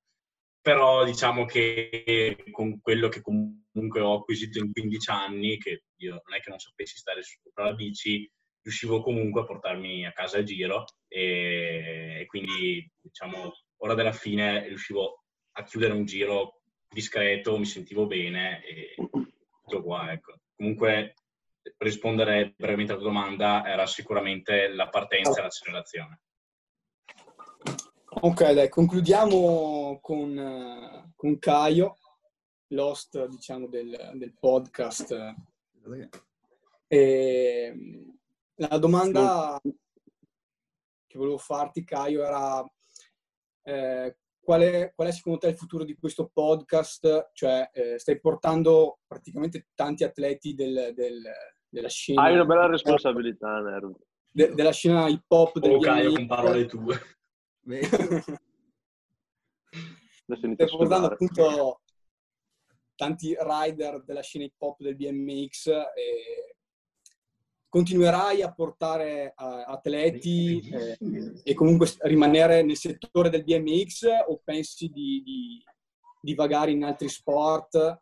però 0.68 1.06
diciamo 1.06 1.46
che 1.46 2.44
con 2.52 2.82
quello 2.82 3.08
che 3.08 3.22
comunque 3.22 4.02
ho 4.02 4.16
acquisito 4.16 4.60
in 4.60 4.74
15 4.74 5.10
anni, 5.10 5.58
che 5.58 5.84
io 5.96 6.22
non 6.26 6.36
è 6.36 6.42
che 6.42 6.50
non 6.50 6.60
sapessi 6.60 6.98
stare 6.98 7.22
sopra 7.24 7.64
la 7.64 7.74
bici, 7.74 8.30
riuscivo 8.62 9.02
comunque 9.02 9.40
a 9.40 9.46
portarmi 9.46 10.06
a 10.06 10.12
casa 10.12 10.40
a 10.40 10.44
giro 10.44 10.84
e, 11.08 12.18
e 12.20 12.26
quindi 12.26 12.86
diciamo 13.00 13.54
ora 13.78 13.94
della 13.94 14.12
fine 14.12 14.68
riuscivo 14.68 15.24
a 15.54 15.64
chiudere 15.64 15.94
un 15.94 16.04
giro 16.04 16.60
discreto, 16.90 17.58
mi 17.58 17.66
sentivo 17.66 18.06
bene 18.06 18.62
e 18.66 18.94
tutto 18.98 19.82
qua, 19.82 20.12
ecco. 20.12 20.34
Comunque 20.54 21.14
per 21.62 21.88
rispondere 21.88 22.56
brevemente 22.58 22.92
alla 22.92 23.02
tua 23.02 23.12
domanda 23.12 23.66
era 23.66 23.86
sicuramente 23.86 24.68
la 24.68 24.90
partenza 24.90 25.40
e 25.40 25.44
l'accelerazione. 25.44 26.20
Ok, 28.20 28.52
dai, 28.52 28.68
concludiamo 28.68 30.00
con, 30.02 31.12
con 31.16 31.38
Caio, 31.38 31.98
l'host, 32.70 33.28
diciamo, 33.28 33.68
del, 33.68 33.96
del 34.16 34.34
podcast. 34.40 35.36
E 36.88 37.74
la 38.56 38.78
domanda 38.80 39.62
che 39.62 41.18
volevo 41.18 41.38
farti, 41.38 41.84
Caio, 41.84 42.24
era 42.24 42.66
eh, 43.62 44.18
qual, 44.40 44.62
è, 44.62 44.92
qual, 44.96 45.10
è, 45.10 45.12
secondo 45.12 45.38
te 45.38 45.50
il 45.50 45.58
futuro 45.58 45.84
di 45.84 45.96
questo 45.96 46.32
podcast? 46.34 47.30
Cioè, 47.34 47.70
eh, 47.72 48.00
stai 48.00 48.20
portando 48.20 48.98
praticamente 49.06 49.68
tanti 49.76 50.04
atleti 50.04 50.56
del, 50.56 50.92
del, 50.96 51.22
della 51.70 51.90
scena. 51.90 52.24
Hai 52.24 52.34
una 52.34 52.46
bella 52.46 52.66
responsabilità, 52.66 53.60
Nero. 53.60 54.00
De, 54.32 54.56
della 54.56 54.72
scena 54.72 55.08
hip 55.08 55.26
hop. 55.28 55.60
Oh, 55.62 55.80
Caio, 55.80 56.14
con 56.14 56.26
parole 56.26 56.66
tue. 56.66 57.00
Stai 60.26 60.56
portando 60.56 61.08
appunto 61.08 61.82
tanti 62.96 63.36
rider 63.38 64.04
della 64.04 64.22
scena 64.22 64.46
hip 64.46 64.54
hop 64.58 64.82
del 64.82 64.96
BMX 64.96 65.68
e 65.68 66.56
continuerai 67.68 68.42
a 68.42 68.54
portare 68.54 69.34
atleti 69.36 70.70
eh, 70.70 70.98
e 71.44 71.54
comunque 71.54 71.94
rimanere 72.02 72.64
nel 72.64 72.78
settore 72.78 73.30
del 73.30 73.44
BMX 73.44 74.06
o 74.28 74.40
pensi 74.44 74.88
di, 74.90 75.22
di, 75.24 75.64
di 76.22 76.34
vagare 76.34 76.72
in 76.72 76.84
altri 76.84 77.10
sport? 77.10 78.02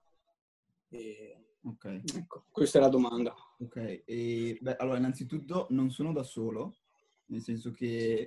E, 0.90 1.38
ok. 1.64 2.02
Ecco, 2.16 2.46
questa 2.52 2.78
è 2.78 2.82
la 2.82 2.90
domanda. 2.90 3.36
Ok, 3.58 4.04
e, 4.06 4.58
beh, 4.62 4.76
allora 4.78 4.98
innanzitutto 4.98 5.68
non 5.72 5.90
sono 5.90 6.14
da 6.14 6.24
solo, 6.24 6.76
nel 7.26 7.42
senso 7.42 7.72
che 7.72 8.24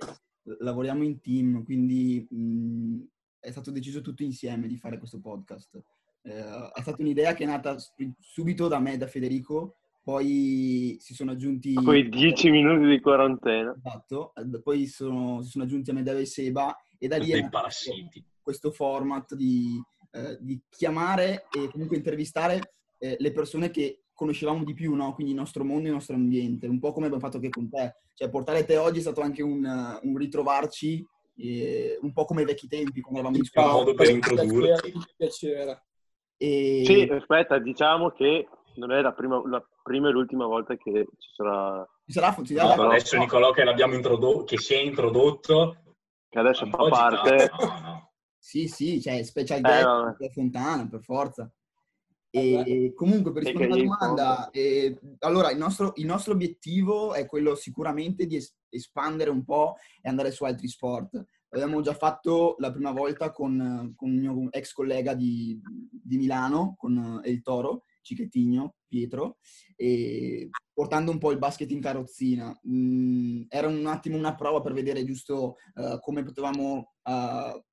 lavoriamo 0.59 1.03
in 1.03 1.21
team, 1.21 1.63
quindi 1.63 2.25
mh, 2.29 3.03
è 3.39 3.51
stato 3.51 3.71
deciso 3.71 4.01
tutto 4.01 4.23
insieme 4.23 4.67
di 4.67 4.77
fare 4.77 4.97
questo 4.97 5.19
podcast. 5.19 5.81
Eh, 6.21 6.71
è 6.73 6.81
stata 6.81 7.01
un'idea 7.01 7.33
che 7.33 7.43
è 7.43 7.47
nata 7.47 7.77
subito 8.19 8.67
da 8.67 8.79
me, 8.79 8.97
da 8.97 9.07
Federico, 9.07 9.75
poi 10.03 10.97
si 10.99 11.13
sono 11.13 11.31
aggiunti... 11.31 11.73
Poi 11.73 12.09
dieci 12.09 12.49
minuti 12.49 12.87
di 12.87 12.99
quarantena. 12.99 13.75
Esatto, 13.77 14.33
poi 14.63 14.87
sono, 14.87 15.41
si 15.41 15.51
sono 15.51 15.65
aggiunti 15.65 15.91
a 15.91 15.93
Medeve 15.93 16.21
e 16.21 16.25
Seba 16.25 16.75
e 16.97 17.07
da 17.07 17.17
lì 17.17 17.31
è 17.31 17.47
questo 18.41 18.71
format 18.71 19.35
di, 19.35 19.79
eh, 20.11 20.37
di, 20.39 20.59
chiamare 20.69 21.45
e 21.51 21.69
comunque 21.69 21.97
intervistare 21.97 22.73
eh, 22.97 23.15
le 23.19 23.31
persone 23.31 23.69
che 23.69 24.01
conoscevamo 24.19 24.65
di 24.65 24.73
più, 24.73 24.93
no? 24.95 25.13
quindi 25.13 25.31
il 25.31 25.39
nostro 25.39 25.63
mondo 25.63 25.83
e 25.83 25.87
il 25.87 25.93
nostro 25.93 26.15
ambiente, 26.15 26.67
un 26.67 26.77
po' 26.77 26.91
come 26.91 27.05
abbiamo 27.05 27.23
fatto 27.23 27.37
anche 27.37 27.47
con 27.47 27.69
te. 27.69 27.95
Cioè 28.13 28.29
portare 28.29 28.65
te 28.65 28.75
oggi 28.75 28.97
è 28.97 29.01
stato 29.01 29.21
anche 29.21 29.41
un, 29.41 29.63
un 30.01 30.17
ritrovarci, 30.17 31.07
eh, 31.37 31.97
un 32.01 32.11
po' 32.11 32.25
come 32.25 32.41
ai 32.41 32.47
vecchi 32.47 32.67
tempi, 32.67 32.99
quando 32.99 33.19
eravamo 33.21 33.37
in 33.37 33.45
scuola. 33.45 33.69
Un 33.69 33.77
modo 33.77 33.93
per 33.93 34.09
introdurci. 34.09 34.93
Piacere. 35.15 35.85
E... 36.35 36.83
Sì, 36.85 37.09
aspetta, 37.09 37.59
diciamo 37.59 38.09
che 38.09 38.49
non 38.75 38.91
è 38.91 38.99
la 38.99 39.13
prima, 39.13 39.41
la 39.45 39.65
prima 39.81 40.09
e 40.09 40.11
l'ultima 40.11 40.45
volta 40.45 40.75
che 40.75 41.07
ci 41.17 41.29
sarà... 41.37 41.87
Ci 42.05 42.11
sarà, 42.11 42.35
ci 42.43 42.55
sarà 42.55 42.75
no, 42.75 42.89
adesso 42.89 43.17
Nicolò 43.17 43.51
che 43.51 43.63
l'abbiamo 43.63 43.93
introdotto, 43.93 44.43
che 44.43 44.57
si 44.57 44.73
è 44.73 44.79
introdotto... 44.79 45.77
Che 46.27 46.39
adesso 46.39 46.65
fa 46.65 46.89
parte... 46.89 47.49
No, 47.57 47.79
no. 47.79 48.11
Sì, 48.37 48.67
sì, 48.67 49.01
cioè 49.01 49.23
special 49.23 49.61
guest 49.61 50.21
eh, 50.21 50.29
Fontana, 50.29 50.87
per 50.89 51.01
forza. 51.03 51.49
E 52.31 52.93
comunque 52.95 53.31
per 53.31 53.43
rispondere 53.43 53.73
alla 53.73 53.83
domanda, 53.83 54.49
eh, 54.51 54.99
allora 55.19 55.51
il 55.51 55.57
nostro, 55.57 55.93
il 55.95 56.05
nostro, 56.05 56.33
obiettivo 56.33 57.13
è 57.13 57.25
quello 57.25 57.55
sicuramente 57.55 58.27
di 58.27 58.35
es- 58.35 58.55
espandere 58.69 59.31
un 59.31 59.43
po' 59.43 59.75
e 60.01 60.09
andare 60.09 60.31
su 60.31 60.43
altri 60.43 60.67
sport. 60.67 61.25
L'abbiamo 61.49 61.81
già 61.81 61.95
fatto 61.95 62.55
la 62.59 62.71
prima 62.71 62.91
volta 62.91 63.31
con, 63.31 63.93
con 63.95 64.13
il 64.13 64.19
mio 64.19 64.51
ex 64.51 64.71
collega 64.73 65.15
di, 65.15 65.59
di 65.89 66.17
Milano, 66.17 66.75
con 66.77 67.19
El 67.23 67.41
Toro, 67.41 67.85
Cicchettino, 68.01 68.75
Pietro, 68.87 69.37
e 69.75 70.49
portando 70.71 71.11
un 71.11 71.17
po' 71.17 71.31
il 71.31 71.39
basket 71.39 71.69
in 71.71 71.81
carrozzina. 71.81 72.57
Mm, 72.67 73.43
era 73.49 73.67
un 73.67 73.85
attimo 73.87 74.17
una 74.17 74.35
prova 74.35 74.61
per 74.61 74.73
vedere 74.73 75.03
giusto 75.03 75.55
uh, 75.75 75.99
come 75.99 76.23
potevamo 76.23 76.93
uh, 77.03 77.63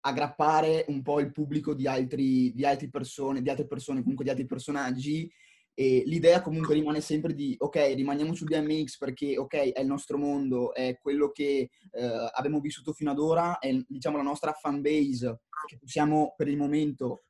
aggrappare 0.00 0.84
un 0.88 1.02
po' 1.02 1.20
il 1.20 1.32
pubblico 1.32 1.74
di, 1.74 1.86
altri, 1.86 2.52
di 2.52 2.64
altre 2.64 2.88
persone, 2.88 3.42
di 3.42 3.50
altre 3.50 3.66
persone, 3.66 4.00
comunque 4.00 4.24
di 4.24 4.30
altri 4.30 4.46
personaggi. 4.46 5.30
E 5.72 6.02
l'idea 6.04 6.42
comunque 6.42 6.74
rimane 6.74 7.00
sempre 7.00 7.32
di, 7.32 7.54
ok, 7.58 7.94
rimaniamo 7.94 8.34
su 8.34 8.44
BMX 8.44 8.98
perché, 8.98 9.38
ok, 9.38 9.54
è 9.72 9.80
il 9.80 9.86
nostro 9.86 10.18
mondo, 10.18 10.74
è 10.74 10.98
quello 11.00 11.30
che 11.30 11.70
eh, 11.90 12.30
abbiamo 12.34 12.60
vissuto 12.60 12.92
fino 12.92 13.10
ad 13.10 13.18
ora, 13.18 13.58
è 13.58 13.72
diciamo 13.88 14.16
la 14.16 14.22
nostra 14.22 14.52
fan 14.52 14.80
base 14.82 15.40
che 15.66 15.78
possiamo 15.78 16.34
per 16.36 16.48
il 16.48 16.56
momento 16.56 17.24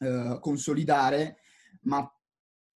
eh, 0.00 0.38
consolidare, 0.40 1.38
ma 1.82 2.10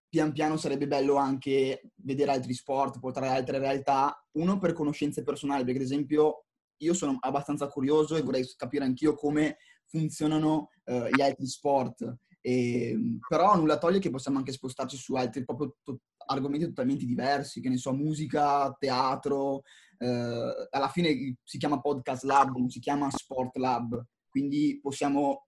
pian 0.09 0.33
piano 0.33 0.57
sarebbe 0.57 0.87
bello 0.87 1.17
anche 1.17 1.93
vedere 1.97 2.33
altri 2.33 2.55
sport, 2.55 2.99
portare 2.99 3.29
altre 3.29 3.59
realtà, 3.59 4.27
uno 4.33 4.59
per 4.59 4.73
conoscenze 4.73 5.23
personali, 5.23 5.65
perché 5.65 5.79
ad 5.79 5.85
esempio 5.85 6.47
io 6.81 6.95
sono 6.95 7.17
abbastanza 7.21 7.69
curioso 7.69 8.17
e 8.17 8.23
vorrei 8.23 8.45
capire 8.57 8.85
anch'io 8.85 9.15
come 9.15 9.57
funzionano 9.87 10.71
uh, 10.85 11.07
gli 11.07 11.21
altri 11.21 11.47
sport. 11.47 12.17
E, 12.41 12.97
però 13.29 13.57
nulla 13.57 13.79
toglie 13.79 13.99
che 13.99 14.11
possiamo 14.11 14.39
anche 14.39 14.53
spostarci 14.53 14.97
su 14.97 15.15
altri 15.15 15.45
proprio 15.45 15.77
to- 15.83 16.01
argomenti 16.27 16.67
totalmente 16.67 17.05
diversi, 17.05 17.61
che 17.61 17.69
ne 17.69 17.77
so, 17.77 17.93
musica, 17.93 18.75
teatro. 18.79 19.63
Uh, 19.99 20.67
alla 20.71 20.89
fine 20.89 21.37
si 21.43 21.59
chiama 21.59 21.81
podcast 21.81 22.23
lab, 22.25 22.57
non 22.57 22.71
si 22.71 22.81
chiama 22.81 23.11
sport 23.11 23.57
lab, 23.57 24.03
quindi 24.29 24.79
possiamo 24.81 25.47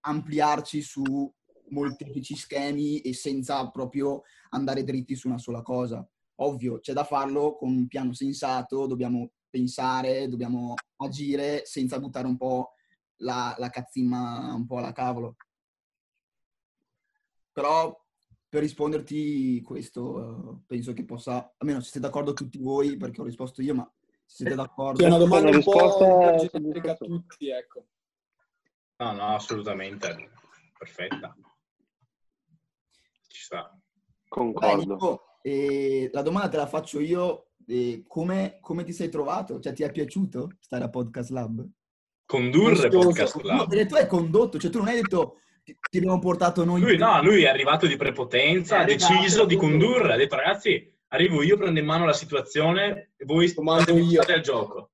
ampliarci 0.00 0.82
su 0.82 1.32
molteplici 1.70 2.36
schemi 2.36 3.00
e 3.00 3.12
senza 3.14 3.68
proprio 3.70 4.22
andare 4.50 4.84
dritti 4.84 5.14
su 5.14 5.28
una 5.28 5.38
sola 5.38 5.62
cosa. 5.62 6.06
Ovvio, 6.42 6.80
c'è 6.80 6.92
da 6.92 7.04
farlo 7.04 7.56
con 7.56 7.70
un 7.70 7.86
piano 7.86 8.12
sensato, 8.12 8.86
dobbiamo 8.86 9.32
pensare, 9.50 10.28
dobbiamo 10.28 10.74
agire 10.96 11.64
senza 11.66 11.98
buttare 11.98 12.26
un 12.26 12.36
po' 12.36 12.74
la, 13.16 13.54
la 13.58 13.68
cazzimma 13.68 14.54
un 14.54 14.66
po' 14.66 14.78
alla 14.78 14.92
cavolo. 14.92 15.36
Però 17.52 17.94
per 18.48 18.62
risponderti 18.62 19.60
questo 19.62 20.62
penso 20.66 20.92
che 20.92 21.04
possa, 21.04 21.52
almeno 21.58 21.80
se 21.80 21.90
siete 21.90 22.06
d'accordo 22.06 22.32
tutti 22.32 22.58
voi, 22.58 22.96
perché 22.96 23.20
ho 23.20 23.24
risposto 23.24 23.60
io, 23.60 23.74
ma 23.74 23.92
se 24.24 24.36
siete 24.36 24.54
d'accordo... 24.54 25.02
È 25.02 25.06
una 25.06 25.18
domanda 25.18 25.50
un 25.50 25.62
po' 25.62 26.48
generica 26.50 26.92
a 26.92 26.96
tutti, 26.96 27.50
ecco. 27.50 27.86
No, 28.96 29.12
no, 29.12 29.34
assolutamente. 29.34 30.30
Perfetta. 30.78 31.36
Ci 33.28 33.42
sta. 33.42 33.78
Concordo. 34.28 35.38
Beh, 35.42 36.10
la 36.12 36.22
domanda 36.22 36.48
te 36.48 36.56
la 36.56 36.66
faccio 36.66 37.00
io 37.00 37.49
come, 38.06 38.58
come, 38.60 38.84
ti 38.84 38.92
sei 38.92 39.08
trovato? 39.08 39.60
Cioè, 39.60 39.72
ti 39.72 39.82
è 39.82 39.90
piaciuto 39.90 40.56
stare 40.60 40.84
a 40.84 40.90
Podcast 40.90 41.30
Lab? 41.30 41.66
Condurre 42.24 42.88
Podcast 42.88 43.40
Lab? 43.42 43.72
No, 43.72 43.86
tu 43.86 43.94
hai 43.94 44.06
condotto, 44.06 44.58
cioè 44.58 44.70
tu 44.70 44.78
non 44.78 44.88
hai 44.88 45.00
detto 45.00 45.38
ti, 45.62 45.76
ti 45.90 45.98
abbiamo 45.98 46.18
portato 46.18 46.64
noi. 46.64 46.80
Lui 46.80 46.96
no, 46.96 47.22
lui 47.22 47.44
è 47.44 47.48
arrivato 47.48 47.86
di 47.86 47.96
prepotenza, 47.96 48.78
ha 48.78 48.84
deciso 48.84 49.44
di 49.44 49.56
condurre, 49.56 50.14
ha 50.14 50.16
detto 50.16 50.36
ragazzi, 50.36 50.92
arrivo 51.08 51.42
io, 51.42 51.56
prendo 51.56 51.78
in 51.78 51.86
mano 51.86 52.04
la 52.04 52.12
situazione 52.12 53.12
e 53.16 53.24
voi 53.24 53.52
comando 53.54 53.96
io 53.96 54.22
al 54.22 54.40
gioco. 54.40 54.90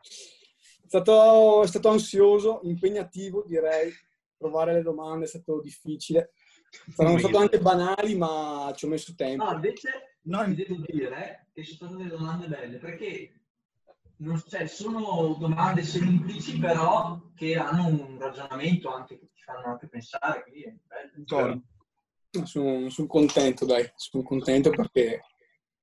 È 0.00 0.86
stato, 0.86 1.62
è 1.62 1.66
stato 1.66 1.88
ansioso, 1.88 2.60
impegnativo 2.64 3.44
direi, 3.46 3.92
trovare 4.36 4.72
le 4.72 4.82
domande 4.82 5.24
è 5.24 5.28
stato 5.28 5.60
difficile. 5.60 6.32
Saranno 6.94 7.18
state 7.18 7.36
anche 7.36 7.60
banali, 7.60 8.16
ma 8.16 8.72
ci 8.76 8.84
ho 8.84 8.88
messo 8.88 9.14
tempo. 9.16 9.44
No, 9.44 9.52
invece 9.52 10.09
No, 10.22 10.46
mi 10.46 10.54
devo 10.54 10.76
dire 10.86 11.48
che 11.52 11.64
sono 11.64 11.90
state 11.90 11.96
delle 11.96 12.16
domande 12.16 12.46
belle 12.46 12.76
perché 12.78 13.40
non, 14.16 14.42
cioè, 14.46 14.66
sono 14.66 15.34
domande 15.38 15.82
semplici, 15.82 16.58
però 16.58 17.20
che 17.34 17.56
hanno 17.56 17.86
un 17.86 18.18
ragionamento 18.18 18.92
anche 18.92 19.18
che 19.18 19.30
ti 19.32 19.42
fanno 19.42 19.72
anche 19.72 19.88
pensare. 19.88 20.42
Quindi 20.42 20.62
è 20.62 20.74
bello. 20.86 21.62
Sono, 22.44 22.88
sono 22.90 23.08
contento, 23.08 23.64
dai, 23.64 23.90
sono 23.96 24.22
contento 24.22 24.70
perché 24.70 25.22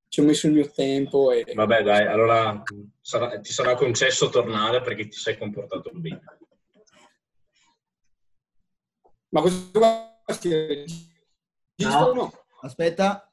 ci 0.08 0.22
ho 0.22 0.24
messo 0.24 0.48
il 0.48 0.54
mio 0.54 0.70
tempo. 0.72 1.32
E... 1.32 1.52
Vabbè, 1.54 1.84
dai, 1.84 2.06
allora 2.06 2.62
sarà, 3.02 3.40
ti 3.40 3.52
sarà 3.52 3.76
concesso 3.76 4.30
tornare 4.30 4.82
perché 4.82 5.08
ti 5.08 5.18
sei 5.18 5.38
comportato 5.38 5.90
bene. 5.94 6.22
Ma 9.30 9.42
questo 9.42 9.78
qua 9.78 10.22
si 10.28 10.54
registra 10.54 12.00
no. 12.00 12.14
no? 12.14 12.34
Aspetta. 12.62 13.27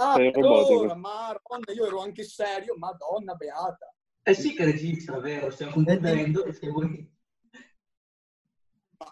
Ah, 0.00 0.14
allora, 0.14 0.94
madonna, 0.94 1.72
io 1.74 1.86
ero 1.86 2.00
anche 2.00 2.22
serio, 2.22 2.76
madonna 2.76 3.34
beata. 3.34 3.92
Eh 4.22 4.34
sì 4.34 4.54
che 4.54 4.64
registra, 4.64 5.18
vero? 5.18 5.50
Stiamo 5.50 5.72
concludendo 5.72 6.44
e 6.44 6.52
se 6.52 6.68
vuoi... 6.68 7.16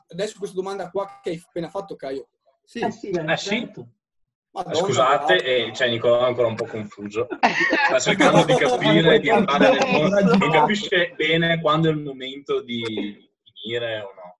Adesso 0.09 0.38
questa 0.38 0.55
domanda 0.55 0.90
qua 0.90 1.20
che 1.22 1.31
hai 1.31 1.42
appena 1.44 1.68
fatto, 1.68 1.96
Caio. 1.96 2.29
Sì, 2.62 2.81
eh 2.81 2.90
sì. 2.92 3.09
Eh, 3.11 3.37
sì. 3.37 3.70
Madonna, 4.53 4.75
Scusate, 4.77 5.42
eh, 5.42 5.72
cioè 5.75 5.88
Nicola 5.88 6.20
è 6.20 6.29
ancora 6.29 6.46
un 6.46 6.55
po' 6.55 6.66
confuso. 6.66 7.27
Sta 7.87 7.99
cercando 7.99 8.44
di 8.44 8.55
capire, 8.55 9.18
di 9.18 9.29
andare 9.29 9.79
nel 9.79 10.37
non 10.38 10.51
capisce 10.51 11.14
bene 11.16 11.61
quando 11.61 11.88
è 11.88 11.92
il 11.92 11.99
momento 11.99 12.62
di 12.62 13.29
finire 13.42 14.01
o 14.01 14.14
no. 14.14 14.38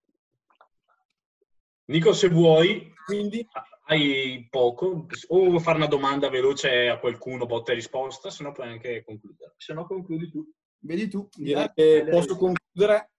Nico, 1.87 2.12
se 2.12 2.28
vuoi, 2.28 2.94
quindi 3.04 3.46
hai 3.88 4.46
poco, 4.51 5.07
o 5.29 5.44
vuoi 5.44 5.61
fare 5.61 5.77
una 5.77 5.87
domanda 5.87 6.29
veloce 6.29 6.88
a 6.88 6.99
qualcuno, 6.99 7.46
botta 7.46 7.72
e 7.72 7.77
risposta, 7.77 8.31
se 8.31 8.42
no 8.42 8.53
puoi 8.53 8.68
anche 8.68 9.05
concludere. 9.05 9.55
Se 9.57 9.72
no 9.72 9.87
concludi 9.87 10.31
tu. 10.31 10.44
Vedi 10.79 11.09
tu. 11.09 11.29
Direi 11.35 11.70
che 11.75 12.07
posso 12.11 12.37
concludere. 12.37 13.11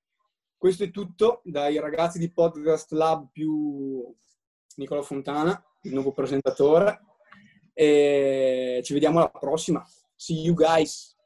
Questo 0.58 0.84
è 0.84 0.92
tutto 0.92 1.42
dai 1.44 1.80
ragazzi 1.80 2.20
di 2.20 2.32
Podcast 2.32 2.92
Lab 2.92 3.30
più 3.32 4.14
Nicola 4.76 5.02
Fontana, 5.04 5.64
il 5.84 5.94
nuovo 5.94 6.12
presentatore. 6.12 7.02
E 7.74 8.82
ci 8.84 8.94
vediamo 8.94 9.20
alla 9.20 9.30
prossima. 9.30 9.86
See 10.16 10.42
you 10.42 10.54
guys. 10.54 11.17